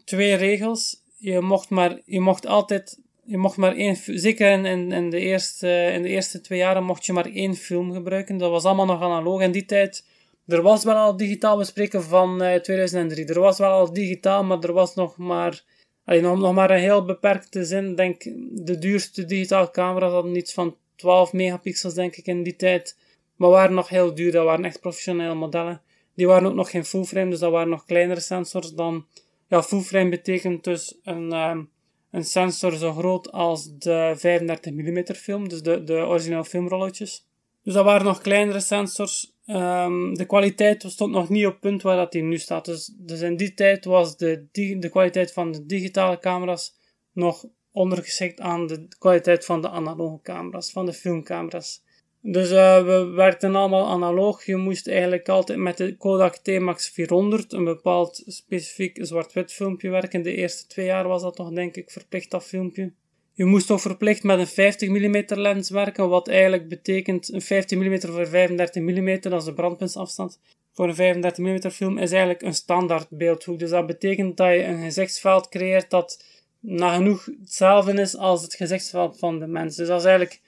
twee 0.06 0.34
regels. 0.34 1.03
Je 1.24 1.42
mocht, 1.42 1.70
maar, 1.70 2.00
je 2.06 2.20
mocht 2.20 2.46
altijd, 2.46 3.00
je 3.24 3.38
mocht 3.38 3.58
maar 3.58 3.76
één, 3.76 3.96
zeker 4.06 4.66
in, 4.66 4.92
in, 4.92 5.10
de 5.10 5.20
eerste, 5.20 5.92
in 5.94 6.02
de 6.02 6.10
eerste 6.10 6.42
twee 6.42 6.60
jaren 6.60 6.84
mocht 6.84 7.06
je 7.06 7.14
maar 7.14 7.26
één 7.26 7.56
film 7.56 7.94
gebruiken. 7.94 8.38
Dat 8.38 8.52
was 8.52 8.66
allemaal 8.66 8.86
nog 8.86 9.02
analoog 9.02 9.42
in 9.42 9.52
die 9.52 9.66
tijd. 9.66 10.06
Er 10.48 10.62
was 10.62 10.84
wel 10.84 10.96
al 10.96 11.18
digitaal, 11.18 11.58
we 11.58 11.64
spreken 11.64 12.04
van 12.04 12.38
2003. 12.62 13.26
Er 13.26 13.40
was 13.40 13.58
wel 13.58 13.72
al 13.72 13.94
digitaal, 13.94 14.44
maar 14.44 14.60
er 14.60 14.74
was 14.74 14.96
nog 14.96 15.18
maar 15.18 15.64
Allee, 16.06 16.22
nog, 16.22 16.40
nog 16.40 16.54
maar 16.54 16.72
een 16.72 16.80
heel 16.80 17.06
beperkte 17.06 17.66
zin. 17.66 17.96
Denk, 17.96 18.24
de 18.52 18.78
duurste 18.80 19.26
digitale 19.26 19.72
camera's 19.72 20.12
hadden 20.12 20.36
iets 20.36 20.54
van 20.54 20.78
12 20.96 21.34
megapixels, 21.34 21.94
denk 21.94 22.16
ik, 22.16 22.26
in 22.26 22.44
die 22.44 22.56
tijd. 22.56 22.98
Maar 23.36 23.50
waren 23.50 23.76
nog 23.76 23.90
heel 23.90 24.14
duur. 24.14 24.32
Dat 24.32 24.46
waren 24.46 24.66
echt 24.66 24.80
professionele 24.80 25.34
modellen. 25.34 25.82
Die 26.16 26.28
waren 26.28 26.48
ook 26.48 26.54
nog 26.54 26.70
geen 26.70 26.86
full 26.86 27.04
frame, 27.04 27.30
dus 27.30 27.40
dat 27.40 27.52
waren 27.52 27.70
nog 27.70 27.86
kleinere 27.86 28.20
sensors 28.20 28.74
dan. 28.74 29.06
Ja, 29.48 29.64
full 29.64 29.82
frame 29.82 30.10
betekent 30.10 30.64
dus 30.64 31.00
een, 31.04 31.34
um, 31.34 31.70
een 32.12 32.24
sensor 32.24 32.72
zo 32.72 32.94
groot 32.94 33.32
als 33.32 33.78
de 33.78 34.14
35 34.18 34.72
mm 34.74 35.06
film, 35.16 35.50
dus 35.50 35.62
de, 35.62 35.84
de 35.84 35.94
originele 35.94 36.46
filmrolletjes. 36.46 37.28
Dus 37.64 37.74
dat 37.74 37.86
waren 37.86 38.06
nog 38.06 38.22
kleinere 38.22 38.60
sensors 38.60 39.34
Ehm, 39.46 40.14
de 40.14 40.26
kwaliteit 40.26 40.84
stond 40.88 41.12
nog 41.12 41.30
niet 41.30 41.46
op 41.46 41.52
het 41.52 41.62
punt 41.62 41.82
waar 41.82 41.96
dat 41.96 42.12
die 42.12 42.22
nu 42.22 42.38
staat. 42.38 42.66
Dus, 42.66 42.94
dus 42.98 43.22
in 43.22 43.36
die 43.36 43.54
tijd 43.54 43.86
was 43.86 44.18
de, 44.18 44.48
de 44.52 44.90
kwaliteit 44.90 45.34
van 45.34 45.52
de 45.52 45.66
digitale 45.66 46.20
camera's 46.20 46.76
nog 47.12 47.46
ondergeschikt 47.72 48.40
aan 48.40 48.68
de 48.68 48.88
kwaliteit 49.00 49.46
van 49.46 49.62
de 49.62 49.70
analoge 49.70 50.22
camera's, 50.22 50.72
van 50.72 50.86
de 50.86 50.94
filmcamera's. 50.94 51.83
Dus 52.26 52.52
uh, 52.52 52.86
we 52.86 53.12
werkten 53.16 53.56
allemaal 53.56 53.88
analoog. 53.88 54.46
Je 54.46 54.56
moest 54.56 54.88
eigenlijk 54.88 55.30
altijd 55.30 55.60
met 55.60 55.78
de 55.78 55.98
Kodak 55.98 56.36
T-Max 56.36 56.90
400 56.90 57.54
een 57.54 57.64
bepaald 57.64 58.24
specifiek 58.26 58.98
zwart-wit 59.02 59.54
filmpje 59.54 59.90
werken. 59.90 60.22
De 60.22 60.36
eerste 60.36 60.68
twee 60.68 60.86
jaar 60.86 61.08
was 61.08 61.22
dat 61.22 61.38
nog, 61.38 61.54
denk 61.54 61.76
ik, 61.76 61.92
verplicht 61.92 62.32
dat 62.32 62.44
filmpje. 62.44 62.92
Je 63.34 63.46
moest 63.46 63.72
ook 63.72 63.80
verplicht 63.80 64.24
met 64.24 64.40
een 64.40 64.48
50 64.48 64.90
mm 64.90 65.24
lens 65.28 65.70
werken, 65.70 66.10
wat 66.10 66.28
eigenlijk 66.28 66.68
betekent 66.68 67.34
een 67.34 67.42
50 67.42 67.78
mm 67.78 68.02
voor 68.02 68.28
35 68.28 68.82
mm, 68.82 69.20
dat 69.22 69.34
is 69.34 69.44
de 69.44 69.54
brandpuntsafstand. 69.54 70.40
Voor 70.74 70.88
een 70.88 70.96
35 70.96 71.46
mm 71.46 71.72
film 71.72 71.98
is 71.98 72.12
eigenlijk 72.12 72.42
een 72.42 72.54
standaard 72.54 73.10
beeldhoek. 73.10 73.60
Dus 73.60 73.70
dat 73.70 73.88
betekent 73.88 74.38
dat 74.38 74.54
je 74.54 74.64
een 74.64 74.84
gezichtsveld 74.84 75.50
creëert 75.50 75.90
dat 75.90 76.24
nagenoeg 76.60 77.26
hetzelfde 77.26 78.02
is 78.02 78.18
als 78.18 78.42
het 78.42 78.54
gezichtsveld 78.54 79.20
van 79.20 79.40
de 79.40 79.48
mens. 79.48 79.76
Dus 79.76 79.88
dat 79.88 80.00
is 80.00 80.06
eigenlijk 80.06 80.42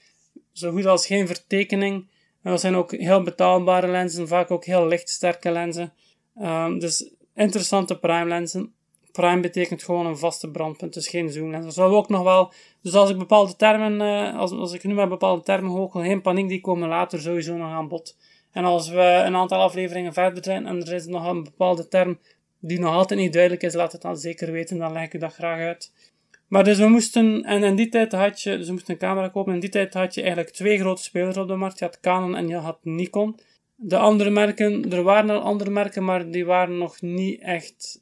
zo 0.55 0.71
goed 0.71 0.85
als 0.85 1.05
geen 1.05 1.27
vertekening. 1.27 2.09
En 2.43 2.51
dat 2.51 2.59
zijn 2.59 2.75
ook 2.75 2.91
heel 2.91 3.21
betaalbare 3.21 3.87
lenzen, 3.87 4.27
vaak 4.27 4.51
ook 4.51 4.65
heel 4.65 4.87
lichtsterke 4.87 5.51
lenzen. 5.51 5.93
Um, 6.41 6.79
dus 6.79 7.13
interessante 7.35 7.99
prime 7.99 8.25
lenzen. 8.25 8.73
Prime 9.11 9.39
betekent 9.39 9.83
gewoon 9.83 10.05
een 10.05 10.17
vaste 10.17 10.51
brandpunt, 10.51 10.93
dus 10.93 11.07
geen 11.07 11.29
zoomlens. 11.29 11.65
Dat 11.65 11.73
zou 11.73 11.93
ook 11.93 12.09
nog 12.09 12.23
wel, 12.23 12.53
dus 12.81 12.93
als 12.93 13.09
ik 13.09 13.17
bepaalde 13.17 13.55
termen, 13.55 14.01
uh, 14.01 14.39
als, 14.39 14.51
als 14.51 14.73
ik 14.73 14.83
nu 14.83 14.93
met 14.93 15.09
bepaalde 15.09 15.43
termen 15.43 15.71
goochel, 15.71 16.01
geen 16.01 16.21
paniek, 16.21 16.47
die 16.47 16.61
komen 16.61 16.89
later 16.89 17.21
sowieso 17.21 17.55
nog 17.55 17.71
aan 17.71 17.87
bod. 17.87 18.17
En 18.51 18.65
als 18.65 18.89
we 18.89 19.01
een 19.25 19.35
aantal 19.35 19.61
afleveringen 19.61 20.13
verder 20.13 20.43
zijn 20.43 20.65
en 20.67 20.81
er 20.81 20.93
is 20.93 21.05
nog 21.05 21.27
een 21.27 21.43
bepaalde 21.43 21.87
term 21.87 22.19
die 22.59 22.79
nog 22.79 22.93
altijd 22.93 23.19
niet 23.19 23.33
duidelijk 23.33 23.63
is, 23.63 23.73
laat 23.73 23.91
het 23.91 24.01
dan 24.01 24.17
zeker 24.17 24.51
weten, 24.51 24.77
dan 24.77 24.91
leg 24.91 25.11
ik 25.11 25.19
dat 25.19 25.33
graag 25.33 25.59
uit. 25.59 25.91
Maar 26.55 26.63
dus 26.63 26.77
we 26.77 26.87
moesten, 26.87 27.43
en 27.43 27.63
in 27.63 27.75
die 27.75 27.89
tijd 27.89 28.11
had 28.11 28.41
je, 28.41 28.57
dus 28.57 28.65
we 28.65 28.71
moesten 28.71 28.93
een 28.93 28.99
camera 28.99 29.29
kopen, 29.29 29.53
in 29.53 29.59
die 29.59 29.69
tijd 29.69 29.93
had 29.93 30.13
je 30.13 30.21
eigenlijk 30.21 30.53
twee 30.53 30.79
grote 30.79 31.03
spelers 31.03 31.37
op 31.37 31.47
de 31.47 31.55
markt. 31.55 31.79
Je 31.79 31.85
had 31.85 31.99
Canon 31.99 32.35
en 32.35 32.47
je 32.47 32.55
had 32.55 32.77
Nikon. 32.81 33.39
De 33.75 33.97
andere 33.97 34.29
merken, 34.29 34.91
er 34.91 35.03
waren 35.03 35.29
al 35.29 35.39
andere 35.39 35.69
merken, 35.69 36.03
maar 36.03 36.31
die 36.31 36.45
waren 36.45 36.77
nog 36.77 37.01
niet 37.01 37.41
echt, 37.41 38.01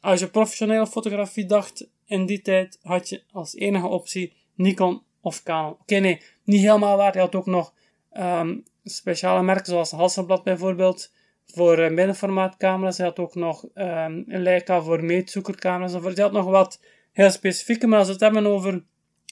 als 0.00 0.20
je 0.20 0.28
professionele 0.28 0.86
fotografie 0.86 1.46
dacht 1.46 1.88
in 2.06 2.26
die 2.26 2.42
tijd, 2.42 2.78
had 2.82 3.08
je 3.08 3.22
als 3.32 3.54
enige 3.54 3.86
optie 3.86 4.32
Nikon 4.54 5.02
of 5.20 5.42
Canon. 5.42 5.76
Oké, 5.80 5.96
nee, 5.96 6.22
niet 6.44 6.60
helemaal 6.60 6.96
waar. 6.96 7.14
Je 7.14 7.20
had 7.20 7.34
ook 7.34 7.46
nog 7.46 7.72
um, 8.12 8.64
speciale 8.84 9.42
merken 9.42 9.66
zoals 9.66 9.90
Hasselblad 9.90 10.44
bijvoorbeeld 10.44 11.12
voor 11.46 11.78
uh, 11.78 11.90
middenformaatcamera's. 11.90 12.96
Je 12.96 13.02
had 13.02 13.18
ook 13.18 13.34
nog 13.34 13.64
um, 13.74 14.24
Leica 14.26 14.82
voor 14.82 15.04
meetzoekercamera's. 15.04 16.14
Je 16.14 16.22
had 16.22 16.32
nog 16.32 16.44
wat 16.44 16.80
heel 17.12 17.30
specifieke, 17.30 17.86
maar 17.86 17.98
als 17.98 18.06
we 18.06 18.12
het 18.12 18.22
hebben 18.22 18.46
over 18.46 18.82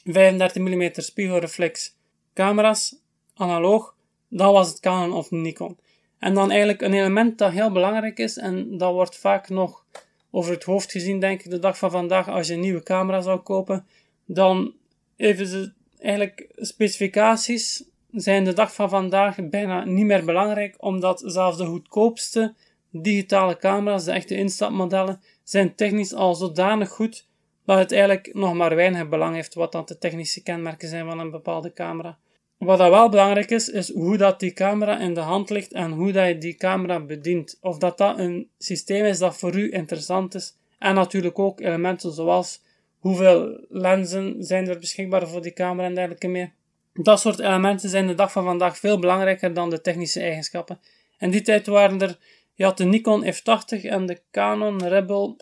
35 0.05 0.63
mm 0.63 0.91
spiegelreflex 0.93 1.97
camera's, 2.35 2.97
analoog, 3.35 3.95
dan 4.29 4.53
was 4.53 4.69
het 4.69 4.81
Canon 4.81 5.13
of 5.13 5.31
Nikon. 5.31 5.79
En 6.19 6.35
dan 6.35 6.51
eigenlijk 6.51 6.81
een 6.81 6.95
element 6.95 7.39
dat 7.39 7.53
heel 7.53 7.73
belangrijk 7.73 8.19
is, 8.19 8.37
en 8.37 8.79
dat 8.79 8.93
wordt 8.93 9.17
vaak 9.17 9.49
nog 9.49 9.85
over 10.31 10.53
het 10.53 10.65
hoofd 10.65 10.91
gezien, 10.91 11.21
denk 11.21 11.43
ik, 11.43 11.51
de 11.51 11.59
dag 11.59 11.79
van 11.79 11.91
vandaag, 11.91 12.29
als 12.29 12.47
je 12.47 12.55
een 12.55 12.61
nieuwe 12.61 12.83
camera 12.83 13.21
zou 13.21 13.41
kopen, 13.41 13.87
dan 14.25 14.75
even 15.17 15.47
ze 15.47 15.73
eigenlijk 15.99 16.49
specificaties 16.57 17.85
zijn 18.11 18.45
de 18.45 18.53
dag 18.53 18.75
van 18.75 18.89
vandaag 18.89 19.49
bijna 19.49 19.85
niet 19.85 20.05
meer 20.05 20.25
belangrijk, 20.25 20.75
omdat 20.79 21.23
zelfs 21.27 21.59
de 21.59 21.65
goedkoopste 21.65 22.55
digitale 22.91 23.57
camera's, 23.57 24.05
de 24.05 24.13
echte 24.13 24.37
instapmodellen, 24.37 25.21
zijn 25.45 25.75
technisch 25.75 26.15
al 26.15 26.35
zodanig 26.35 26.89
goed 26.89 27.26
dat 27.67 27.79
het 27.79 27.93
eigenlijk 27.93 28.35
nog 28.35 28.55
maar 28.55 28.75
weinig 28.75 29.09
belang 29.09 29.35
heeft 29.35 29.55
wat 29.55 29.73
dan 29.73 29.83
de 29.87 29.99
technische 29.99 30.43
kenmerken 30.43 30.89
zijn 30.89 31.07
van 31.07 31.19
een 31.19 31.31
bepaalde 31.31 31.73
camera. 31.73 32.19
Wat 32.59 32.79
dat 32.79 32.91
wel 32.91 33.09
belangrijk 33.09 33.51
is, 33.51 33.69
is 33.69 33.93
hoe 33.93 34.17
dat 34.17 34.41
die 34.41 34.53
camera 34.53 34.99
in 35.01 35.15
de 35.15 35.21
hand 35.21 35.51
ligt 35.51 35.73
en 35.73 35.91
hoe 35.91 36.13
dat 36.13 36.27
je 36.27 36.39
die 36.39 36.55
camera 36.55 37.01
bedient. 37.01 37.59
Of 37.61 37.79
dat 37.79 37.99
dat 37.99 38.19
een 38.19 38.49
systeem 38.59 39.05
is 39.05 39.19
dat 39.19 39.37
voor 39.37 39.57
u 39.57 39.73
interessant 39.73 40.35
is. 40.35 40.57
En 40.79 40.95
natuurlijk 40.95 41.39
ook 41.39 41.61
elementen 41.61 42.13
zoals 42.13 42.63
hoeveel 42.99 43.65
lenzen 43.69 44.35
zijn 44.39 44.69
er 44.69 44.79
beschikbaar 44.79 45.29
voor 45.29 45.43
die 45.43 45.53
camera 45.53 45.87
en 45.87 45.95
dergelijke 45.95 46.29
meer. 46.29 46.53
Dat 46.93 47.21
soort 47.21 47.39
elementen 47.39 47.89
zijn 47.89 48.07
de 48.07 48.15
dag 48.15 48.33
van 48.33 48.45
vandaag 48.45 48.79
veel 48.79 48.99
belangrijker 48.99 49.55
dan 49.55 49.71
de 49.71 49.81
technische 49.81 50.21
eigenschappen. 50.21 50.81
In 51.19 51.31
die 51.31 51.43
tijd 51.43 51.67
waren 51.67 52.01
er, 52.01 52.19
je 52.55 52.65
had 52.65 52.77
de 52.77 52.85
Nikon 52.85 53.25
F80 53.25 53.81
en 53.83 54.07
de 54.07 54.21
Canon 54.31 54.87
Rebel 54.87 55.37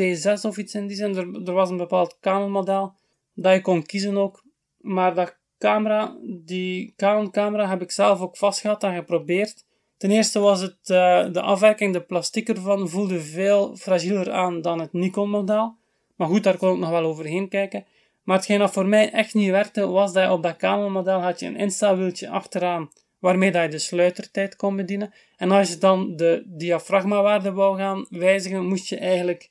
T6 0.00 0.40
of 0.42 0.56
iets 0.56 0.74
in 0.74 0.86
die 0.86 0.96
zin. 0.96 1.16
Er, 1.46 1.52
was 1.52 1.70
een 1.70 1.76
bepaald 1.76 2.18
Canon 2.20 2.50
model 2.50 2.94
dat 3.34 3.54
je 3.54 3.60
kon 3.60 3.86
kiezen 3.86 4.16
ook. 4.16 4.44
Maar 4.76 5.14
dat 5.14 5.36
camera, 5.58 6.16
die 6.22 6.94
Canon 6.96 7.30
camera 7.30 7.68
heb 7.68 7.82
ik 7.82 7.90
zelf 7.90 8.20
ook 8.20 8.36
vastgehad 8.36 8.82
en 8.82 8.94
geprobeerd. 8.94 9.64
Ten 9.96 10.10
eerste 10.10 10.38
was 10.38 10.60
het 10.60 10.78
uh, 10.88 11.32
de 11.32 11.40
afwerking, 11.40 11.92
de 11.92 12.00
plastic 12.00 12.48
ervan, 12.48 12.88
voelde 12.88 13.20
veel 13.20 13.76
fragieler 13.76 14.32
aan 14.32 14.60
dan 14.60 14.80
het 14.80 14.92
Nikon 14.92 15.30
model. 15.30 15.76
Maar 16.16 16.28
goed, 16.28 16.44
daar 16.44 16.56
kon 16.56 16.72
ik 16.72 16.78
nog 16.78 16.90
wel 16.90 17.04
overheen 17.04 17.48
kijken. 17.48 17.84
Maar 18.22 18.36
hetgeen 18.36 18.58
dat 18.58 18.72
voor 18.72 18.86
mij 18.86 19.10
echt 19.10 19.34
niet 19.34 19.50
werkte, 19.50 19.86
was 19.86 20.12
dat 20.12 20.24
je 20.24 20.32
op 20.32 20.42
dat 20.42 20.56
Canon 20.56 20.92
model 20.92 21.20
had 21.20 21.40
je 21.40 21.46
een 21.46 21.56
instawieltje 21.56 22.28
achteraan, 22.28 22.90
waarmee 23.18 23.50
dat 23.50 23.62
je 23.62 23.68
de 23.68 23.78
sluitertijd 23.78 24.56
kon 24.56 24.76
bedienen. 24.76 25.12
En 25.36 25.50
als 25.50 25.68
je 25.68 25.78
dan 25.78 26.16
de 26.16 26.42
diafragmawaarde 26.46 27.52
wou 27.52 27.76
gaan 27.76 28.06
wijzigen, 28.10 28.66
moest 28.66 28.88
je 28.88 28.98
eigenlijk 28.98 29.50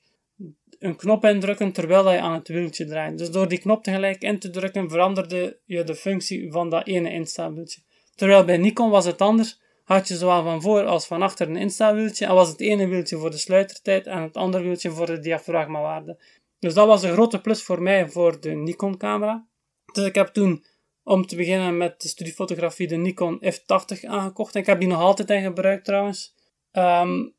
een 0.85 0.95
knop 0.95 1.25
indrukken 1.25 1.71
terwijl 1.71 2.11
je 2.11 2.19
aan 2.19 2.33
het 2.33 2.47
wieltje 2.47 2.85
draait. 2.85 3.17
Dus 3.17 3.31
door 3.31 3.47
die 3.47 3.59
knop 3.59 3.83
tegelijk 3.83 4.21
in 4.21 4.39
te 4.39 4.49
drukken 4.49 4.89
veranderde 4.89 5.59
je 5.65 5.83
de 5.83 5.95
functie 5.95 6.51
van 6.51 6.69
dat 6.69 6.87
ene 6.87 7.11
instawieltje. 7.11 7.81
Terwijl 8.15 8.45
bij 8.45 8.57
Nikon 8.57 8.89
was 8.89 9.05
het 9.05 9.21
anders. 9.21 9.59
Had 9.83 10.07
je 10.07 10.15
zowel 10.15 10.43
van 10.43 10.61
voor 10.61 10.85
als 10.85 11.07
van 11.07 11.21
achter 11.21 11.49
een 11.49 11.55
instawieltje 11.55 12.25
en 12.25 12.33
was 12.33 12.49
het 12.49 12.59
ene 12.59 12.87
wieltje 12.87 13.17
voor 13.17 13.31
de 13.31 13.37
sluitertijd 13.37 14.07
en 14.07 14.21
het 14.21 14.37
andere 14.37 14.63
wieltje 14.63 14.91
voor 14.91 15.05
de 15.05 15.19
diafragmawaarde. 15.19 16.23
Dus 16.59 16.73
dat 16.73 16.87
was 16.87 17.03
een 17.03 17.13
grote 17.13 17.41
plus 17.41 17.63
voor 17.63 17.81
mij 17.81 18.09
voor 18.09 18.39
de 18.39 18.49
Nikon 18.49 18.97
camera. 18.97 19.47
Dus 19.93 20.05
ik 20.05 20.15
heb 20.15 20.27
toen, 20.27 20.65
om 21.03 21.25
te 21.25 21.35
beginnen 21.35 21.77
met 21.77 22.01
de 22.01 22.07
studiefotografie, 22.07 22.87
de 22.87 22.95
Nikon 22.95 23.41
F80 23.43 24.05
aangekocht. 24.07 24.55
En 24.55 24.61
ik 24.61 24.67
heb 24.67 24.79
die 24.79 24.89
nog 24.89 25.01
altijd 25.01 25.29
in 25.29 25.41
gebruik 25.41 25.83
trouwens. 25.83 26.35
Um, 26.71 27.35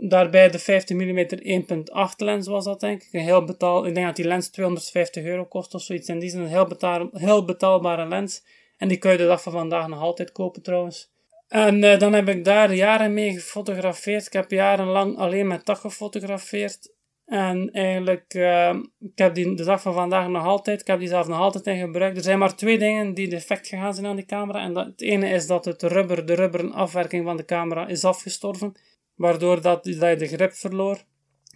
Daarbij 0.00 0.50
de 0.50 0.58
50 0.58 0.96
mm 0.96 1.26
1.8 1.28 2.16
lens 2.16 2.46
was 2.46 2.64
dat 2.64 2.80
denk 2.80 3.02
ik. 3.02 3.08
Een 3.12 3.20
heel 3.20 3.44
betaal, 3.44 3.86
ik 3.86 3.94
denk 3.94 4.06
dat 4.06 4.16
die 4.16 4.26
lens 4.26 4.48
250 4.48 5.24
euro 5.24 5.44
kost 5.44 5.74
of 5.74 5.82
zoiets. 5.82 6.08
En 6.08 6.18
die 6.18 6.28
is 6.28 6.34
een 6.34 6.46
heel, 6.46 6.66
betaal, 6.66 7.08
heel 7.12 7.44
betaalbare 7.44 8.08
lens. 8.08 8.44
En 8.76 8.88
die 8.88 8.98
kun 8.98 9.10
je 9.10 9.16
de 9.16 9.26
dag 9.26 9.42
van 9.42 9.52
vandaag 9.52 9.88
nog 9.88 10.00
altijd 10.00 10.32
kopen 10.32 10.62
trouwens. 10.62 11.10
En 11.48 11.82
uh, 11.82 11.98
dan 11.98 12.12
heb 12.12 12.28
ik 12.28 12.44
daar 12.44 12.74
jaren 12.74 13.14
mee 13.14 13.32
gefotografeerd. 13.32 14.26
Ik 14.26 14.32
heb 14.32 14.50
jarenlang 14.50 15.16
alleen 15.16 15.46
met 15.46 15.66
dag 15.66 15.80
gefotografeerd. 15.80 16.92
En 17.26 17.70
eigenlijk, 17.72 18.34
uh, 18.34 18.74
ik 19.00 19.18
heb 19.18 19.34
die 19.34 19.54
de 19.54 19.64
dag 19.64 19.80
van 19.82 19.94
vandaag 19.94 20.28
nog 20.28 20.44
altijd, 20.44 20.80
ik 20.80 20.86
heb 20.86 20.98
die 20.98 21.08
zelf 21.08 21.28
nog 21.28 21.38
altijd 21.38 21.66
in 21.66 21.78
gebruik. 21.78 22.16
Er 22.16 22.22
zijn 22.22 22.38
maar 22.38 22.56
twee 22.56 22.78
dingen 22.78 23.14
die 23.14 23.28
defect 23.28 23.68
gegaan 23.68 23.94
zijn 23.94 24.06
aan 24.06 24.16
die 24.16 24.24
camera. 24.24 24.60
En 24.60 24.72
dat, 24.72 24.86
het 24.86 25.00
ene 25.00 25.28
is 25.28 25.46
dat 25.46 25.64
het 25.64 25.82
rubber, 25.82 26.26
de 26.26 26.34
rubberen 26.34 26.72
afwerking 26.72 27.24
van 27.24 27.36
de 27.36 27.44
camera 27.44 27.86
is 27.86 28.04
afgestorven 28.04 28.74
waardoor 29.18 29.62
dat, 29.62 29.84
dat 29.84 30.10
je 30.10 30.16
de 30.16 30.26
grip 30.26 30.52
verloor. 30.52 31.02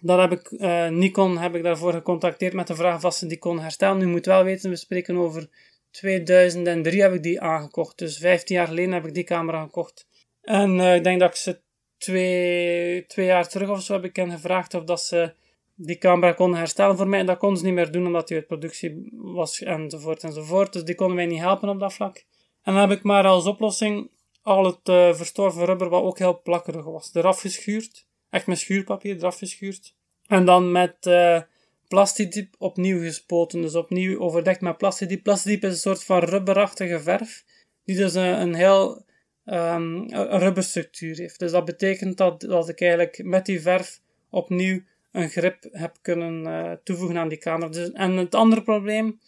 Dan 0.01 0.19
heb 0.19 0.31
ik 0.31 0.51
uh, 0.51 0.87
Nikon 0.87 1.37
heb 1.37 1.55
ik 1.55 1.63
daarvoor 1.63 1.93
gecontacteerd 1.93 2.53
met 2.53 2.67
de 2.67 2.75
vraag 2.75 3.03
of 3.03 3.13
ze 3.13 3.27
die 3.27 3.37
kon 3.37 3.59
herstellen. 3.59 3.97
Nu 3.97 4.05
moet 4.05 4.25
wel 4.25 4.43
weten, 4.43 4.69
we 4.69 4.75
spreken 4.75 5.17
over 5.17 5.49
2003 5.91 7.01
heb 7.01 7.13
ik 7.13 7.23
die 7.23 7.41
aangekocht. 7.41 7.97
Dus 7.97 8.17
15 8.17 8.55
jaar 8.55 8.67
geleden 8.67 8.93
heb 8.93 9.05
ik 9.05 9.13
die 9.13 9.23
camera 9.23 9.61
gekocht. 9.61 10.07
En 10.41 10.79
uh, 10.79 10.95
ik 10.95 11.03
denk 11.03 11.19
dat 11.19 11.29
ik 11.29 11.35
ze 11.35 11.61
twee, 11.97 13.05
twee 13.05 13.25
jaar 13.25 13.49
terug 13.49 13.69
of 13.69 13.81
zo 13.81 13.93
heb 13.93 14.03
ik 14.03 14.15
hen 14.15 14.31
gevraagd 14.31 14.73
of 14.73 14.83
dat 14.83 15.01
ze 15.01 15.33
die 15.75 15.97
camera 15.97 16.31
konden 16.31 16.59
herstellen 16.59 16.97
voor 16.97 17.07
mij. 17.07 17.19
En 17.19 17.25
dat 17.25 17.37
konden 17.37 17.57
ze 17.57 17.65
niet 17.65 17.73
meer 17.73 17.91
doen 17.91 18.05
omdat 18.05 18.27
die 18.27 18.37
uit 18.37 18.47
productie 18.47 19.09
was 19.11 19.61
enzovoort 19.61 20.23
enzovoort. 20.23 20.73
Dus 20.73 20.83
die 20.83 20.95
konden 20.95 21.15
mij 21.15 21.25
niet 21.25 21.39
helpen 21.39 21.69
op 21.69 21.79
dat 21.79 21.93
vlak. 21.93 22.25
En 22.63 22.73
dan 22.73 22.89
heb 22.89 22.97
ik 22.97 23.03
maar 23.03 23.25
als 23.25 23.45
oplossing 23.45 24.11
al 24.43 24.65
het 24.65 24.87
uh, 24.89 25.13
verstorven 25.13 25.65
rubber, 25.65 25.89
wat 25.89 26.03
ook 26.03 26.17
heel 26.17 26.41
plakkerig 26.41 26.85
was, 26.85 27.09
eraf 27.13 27.39
geschuurd. 27.39 28.07
Echt 28.29 28.47
met 28.47 28.57
schuurpapier 28.57 29.15
eraf 29.15 29.37
geschuurd. 29.37 29.95
En 30.27 30.45
dan 30.45 30.71
met 30.71 31.05
uh, 31.05 31.41
plastidiep 31.87 32.55
opnieuw 32.57 32.99
gespoten. 32.99 33.61
Dus 33.61 33.75
opnieuw 33.75 34.19
overdekt 34.19 34.61
met 34.61 34.77
plastidiep. 34.77 35.23
Plastidiep 35.23 35.63
is 35.63 35.71
een 35.71 35.77
soort 35.77 36.03
van 36.03 36.19
rubberachtige 36.19 36.99
verf. 36.99 37.43
Die 37.85 37.95
dus 37.95 38.13
een, 38.13 38.53
heel 38.55 39.05
een 39.45 40.39
rubberstructuur 40.39 41.17
heeft. 41.17 41.39
Dus 41.39 41.51
dat 41.51 41.65
betekent 41.65 42.17
dat, 42.17 42.41
dat 42.41 42.69
ik 42.69 42.81
eigenlijk 42.81 43.23
met 43.23 43.45
die 43.45 43.61
verf 43.61 44.01
opnieuw 44.29 44.81
een 45.11 45.29
grip 45.29 45.67
heb 45.71 45.97
kunnen 46.01 46.43
uh, 46.43 46.71
toevoegen 46.83 47.17
aan 47.17 47.27
die 47.27 47.37
camera. 47.37 47.71
Dus, 47.71 47.91
en 47.91 48.17
het 48.17 48.35
andere 48.35 48.63
probleem 48.63 49.19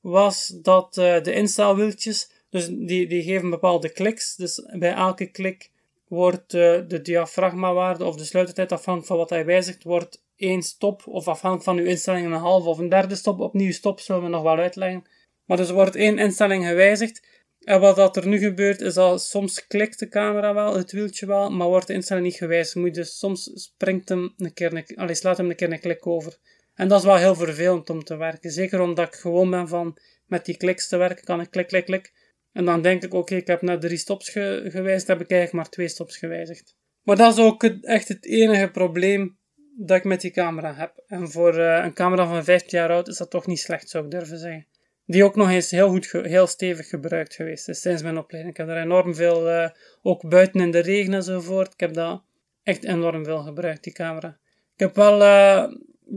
was 0.00 0.46
dat 0.62 0.96
uh, 0.96 1.22
de 1.22 1.32
instelwieltjes 1.32 2.30
Dus 2.54 2.66
die, 2.66 3.06
die 3.06 3.22
geven 3.22 3.50
bepaalde 3.50 3.88
kliks. 3.92 4.36
Dus 4.36 4.66
bij 4.78 4.92
elke 4.92 5.26
klik 5.26 5.70
wordt 6.08 6.54
uh, 6.54 6.80
de 6.88 7.00
diafragmawaarde 7.02 8.04
of 8.04 8.16
de 8.16 8.24
sluitertijd, 8.24 8.72
afhankelijk 8.72 9.06
van 9.06 9.16
wat 9.16 9.30
hij 9.30 9.44
wijzigt, 9.44 9.82
wordt 9.82 10.22
één 10.36 10.62
stop, 10.62 11.06
of 11.06 11.28
afhankelijk 11.28 11.64
van 11.64 11.78
uw 11.78 11.84
instelling 11.84 12.26
een 12.26 12.32
halve 12.32 12.68
of 12.68 12.78
een 12.78 12.88
derde 12.88 13.14
stop. 13.14 13.40
Opnieuw 13.40 13.72
stop 13.72 14.00
zullen 14.00 14.22
we 14.22 14.28
nog 14.28 14.42
wel 14.42 14.58
uitleggen. 14.58 15.04
Maar 15.44 15.56
dus 15.56 15.70
wordt 15.70 15.96
één 15.96 16.18
instelling 16.18 16.66
gewijzigd. 16.66 17.26
En 17.60 17.80
wat 17.80 17.96
dat 17.96 18.16
er 18.16 18.26
nu 18.26 18.38
gebeurt, 18.38 18.80
is 18.80 18.94
dat 18.94 19.22
soms 19.22 19.66
klikt 19.66 19.98
de 19.98 20.08
camera 20.08 20.54
wel, 20.54 20.76
het 20.76 20.92
wieltje 20.92 21.26
wel, 21.26 21.50
maar 21.50 21.68
wordt 21.68 21.86
de 21.86 21.92
instelling 21.92 22.26
niet 22.26 22.36
gewijzigd. 22.36 22.76
Moet 22.76 22.94
dus 22.94 23.18
soms 23.18 23.50
springt 23.54 24.08
hem 24.08 24.34
een 24.36 24.52
keer, 24.52 24.74
een, 24.74 24.96
allee, 24.96 25.14
slaat 25.14 25.36
hem 25.36 25.50
een 25.50 25.56
keer 25.56 25.72
een 25.72 25.80
klik 25.80 26.06
over. 26.06 26.36
En 26.74 26.88
dat 26.88 26.98
is 26.98 27.04
wel 27.04 27.16
heel 27.16 27.34
vervelend 27.34 27.90
om 27.90 28.04
te 28.04 28.16
werken. 28.16 28.50
Zeker 28.50 28.80
omdat 28.80 29.06
ik 29.06 29.14
gewoon 29.14 29.50
ben 29.50 29.68
van 29.68 29.98
met 30.26 30.44
die 30.44 30.56
kliks 30.56 30.88
te 30.88 30.96
werken, 30.96 31.24
kan 31.24 31.40
ik 31.40 31.50
klik, 31.50 31.66
klik, 31.66 31.84
klik. 31.84 32.12
En 32.54 32.64
dan 32.64 32.82
denk 32.82 33.02
ik, 33.02 33.14
oké, 33.14 33.34
ik 33.34 33.46
heb 33.46 33.62
net 33.62 33.80
drie 33.80 33.96
stops 33.96 34.28
ge 34.28 34.64
gewijzigd, 34.68 35.08
heb 35.08 35.20
ik 35.20 35.30
eigenlijk 35.30 35.52
maar 35.62 35.72
twee 35.72 35.88
stops 35.88 36.16
gewijzigd. 36.16 36.76
Maar 37.02 37.16
dat 37.16 37.32
is 37.32 37.44
ook 37.44 37.64
echt 37.64 38.08
het 38.08 38.24
enige 38.26 38.70
probleem 38.70 39.38
dat 39.76 39.96
ik 39.96 40.04
met 40.04 40.20
die 40.20 40.30
camera 40.30 40.74
heb. 40.74 41.02
En 41.06 41.30
voor 41.30 41.58
uh, 41.58 41.84
een 41.84 41.92
camera 41.92 42.26
van 42.26 42.44
15 42.44 42.78
jaar 42.78 42.90
oud 42.90 43.08
is 43.08 43.16
dat 43.16 43.30
toch 43.30 43.46
niet 43.46 43.60
slecht, 43.60 43.88
zou 43.88 44.04
ik 44.04 44.10
durven 44.10 44.38
zeggen. 44.38 44.66
Die 45.06 45.24
ook 45.24 45.36
nog 45.36 45.50
eens 45.50 45.70
heel 45.70 45.88
goed, 45.88 46.12
heel 46.12 46.46
stevig 46.46 46.88
gebruikt 46.88 47.34
geweest 47.34 47.68
is 47.68 47.80
sinds 47.80 48.02
mijn 48.02 48.18
opleiding. 48.18 48.54
Ik 48.54 48.60
heb 48.66 48.76
er 48.76 48.82
enorm 48.82 49.14
veel, 49.14 49.50
uh, 49.50 49.68
ook 50.02 50.28
buiten 50.28 50.60
in 50.60 50.70
de 50.70 50.78
regen 50.78 51.14
enzovoort. 51.14 51.72
Ik 51.72 51.80
heb 51.80 51.94
dat 51.94 52.22
echt 52.62 52.84
enorm 52.84 53.24
veel 53.24 53.42
gebruikt, 53.42 53.84
die 53.84 53.92
camera. 53.92 54.38
Ik 54.74 54.80
heb 54.80 54.94
wel, 54.94 55.20
uh, 55.20 55.66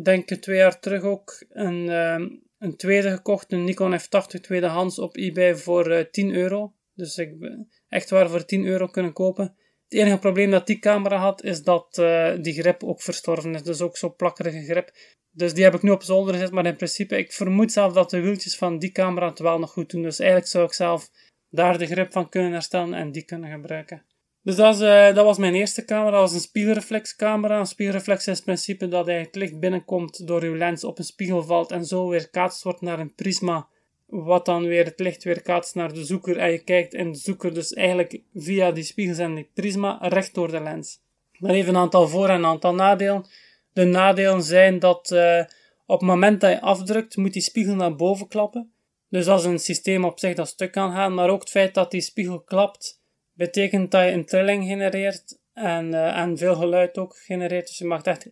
denk 0.04 0.32
ik, 0.32 0.42
twee 0.42 0.58
jaar 0.58 0.80
terug 0.80 1.04
ook 1.04 1.44
een, 1.50 1.90
een 2.60 2.76
tweede 2.76 3.10
gekocht, 3.10 3.52
een 3.52 3.64
Nikon 3.64 4.00
F80 4.00 4.40
tweedehands 4.42 5.00
op 5.00 5.16
eBay 5.16 5.56
voor 5.56 6.08
10 6.12 6.34
euro. 6.34 6.74
Dus 6.94 7.18
ik 7.18 7.34
echt 7.88 8.10
waar 8.10 8.30
voor 8.30 8.46
10 8.46 8.66
euro 8.66 8.88
kunnen 8.88 9.14
kopen. 9.14 9.56
Het 9.88 10.00
enige 10.00 10.18
probleem 10.18 10.52
dat 10.52 10.68
die 10.68 10.80
camera 10.80 11.18
had, 11.18 11.44
is 11.44 11.64
dat 11.64 11.98
uh, 12.00 12.34
die 12.42 12.54
grip 12.54 12.84
ook 12.84 13.02
verstorven 13.02 13.56
is. 13.56 13.64
Dus 13.64 13.82
ook 13.82 13.98
zo'n 13.98 14.16
plakkerige 14.16 14.64
grip. 14.64 14.92
Dus 15.32 15.54
die 15.54 15.64
heb 15.64 15.74
ik 15.74 15.82
nu 15.82 15.90
op 15.90 16.04
zolder 16.04 16.34
gezet, 16.34 16.52
maar 16.52 16.66
in 16.66 16.76
principe, 16.76 17.18
ik 17.18 17.34
vermoed 17.34 17.72
zelf 17.72 17.94
dat 17.94 18.10
de 18.10 18.20
wieltjes 18.20 18.58
van 18.58 18.80
die 18.80 18.92
camera 18.92 19.30
het 19.30 19.40
wel 19.40 19.60
nog 19.60 19.72
goed 19.72 19.90
doen. 19.90 20.02
Dus 20.02 20.20
eigenlijk 20.20 20.50
zou 20.50 20.66
ik 20.66 20.74
zelf 20.74 21.10
daar 21.50 21.78
de 21.78 21.86
grip 21.86 22.12
van 22.12 22.30
kunnen 22.30 22.52
herstellen 22.52 22.94
en 22.94 23.12
die 23.12 23.24
kunnen 23.24 23.52
gebruiken. 23.52 24.06
Dus 24.48 24.56
dat, 24.56 24.82
uh, 24.82 25.16
dat 25.16 25.26
was 25.26 25.38
mijn 25.38 25.56
eerste 25.56 25.86
camera. 25.86 26.12
Dat 26.12 26.20
was 26.20 26.34
een 26.34 26.40
spiegelreflexcamera. 26.40 27.60
Een 27.60 27.66
spiegelreflex 27.66 28.28
is 28.28 28.38
in 28.38 28.44
principe 28.44 28.88
dat 28.88 29.08
het 29.08 29.36
licht 29.36 29.60
binnenkomt 29.60 30.28
door 30.28 30.42
uw 30.42 30.56
lens 30.56 30.84
op 30.84 30.98
een 30.98 31.04
spiegel 31.04 31.44
valt 31.44 31.72
en 31.72 31.86
zo 31.86 32.08
weer 32.08 32.30
kaatst 32.30 32.64
wordt 32.64 32.82
naar 32.82 33.00
een 33.00 33.14
prisma 33.14 33.68
wat 34.06 34.46
dan 34.46 34.66
weer 34.66 34.86
het 34.86 35.00
licht 35.00 35.24
weer 35.24 35.42
kaatst 35.42 35.76
naar 35.76 35.94
de 35.94 36.06
zoeker 36.06 36.38
en 36.38 36.52
je 36.52 36.64
kijkt 36.64 36.94
in 36.94 37.12
de 37.12 37.18
zoeker 37.18 37.54
dus 37.54 37.74
eigenlijk 37.74 38.22
via 38.36 38.72
die 38.72 38.84
spiegels 38.84 39.18
en 39.18 39.36
die 39.36 39.50
prisma 39.54 39.98
recht 40.02 40.34
door 40.34 40.52
de 40.52 40.60
lens. 40.60 41.00
Dan 41.40 41.50
even 41.50 41.76
een 41.76 41.82
aantal 41.82 42.08
voor- 42.08 42.30
en 42.30 42.36
een 42.36 42.46
aantal 42.46 42.76
nadelen. 42.76 43.26
De 43.74 43.84
nadelen 43.84 44.44
zijn 44.44 44.80
dat 44.80 45.12
uh, 45.14 45.44
op 45.86 46.00
het 46.00 46.10
moment 46.10 46.42
dat 46.42 46.52
je 46.52 46.62
afdrukt, 46.62 47.18
moet 47.18 47.34
die 47.34 47.42
spiegel 47.42 47.76
naar 47.76 47.96
boven 47.96 48.28
klappen. 48.28 48.72
Dus 49.10 49.26
dat 49.26 49.40
is 49.40 49.46
een 49.46 49.60
systeem 49.60 50.06
op 50.06 50.20
zich 50.20 50.36
dat 50.36 50.48
stuk 50.48 50.72
kan 50.72 50.92
gaan, 50.92 51.14
maar 51.14 51.30
ook 51.30 51.40
het 51.40 51.50
feit 51.50 51.74
dat 51.74 51.92
die 51.92 52.02
spiegel 52.02 52.40
klapt, 52.40 52.97
betekent 53.38 53.92
dat 53.92 54.04
je 54.04 54.12
een 54.12 54.26
trilling 54.26 54.66
genereert 54.66 55.40
en, 55.54 55.88
uh, 55.88 56.18
en 56.18 56.38
veel 56.38 56.56
geluid 56.56 56.98
ook 56.98 57.18
genereert. 57.18 57.68
Dus 57.68 57.78
je 57.78 57.86
maakt 57.86 58.08
echt 58.08 58.30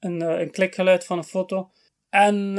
een, 0.00 0.22
uh, 0.22 0.40
een 0.40 0.50
klikgeluid 0.50 1.04
van 1.04 1.18
een 1.18 1.24
foto. 1.24 1.70
En 2.08 2.54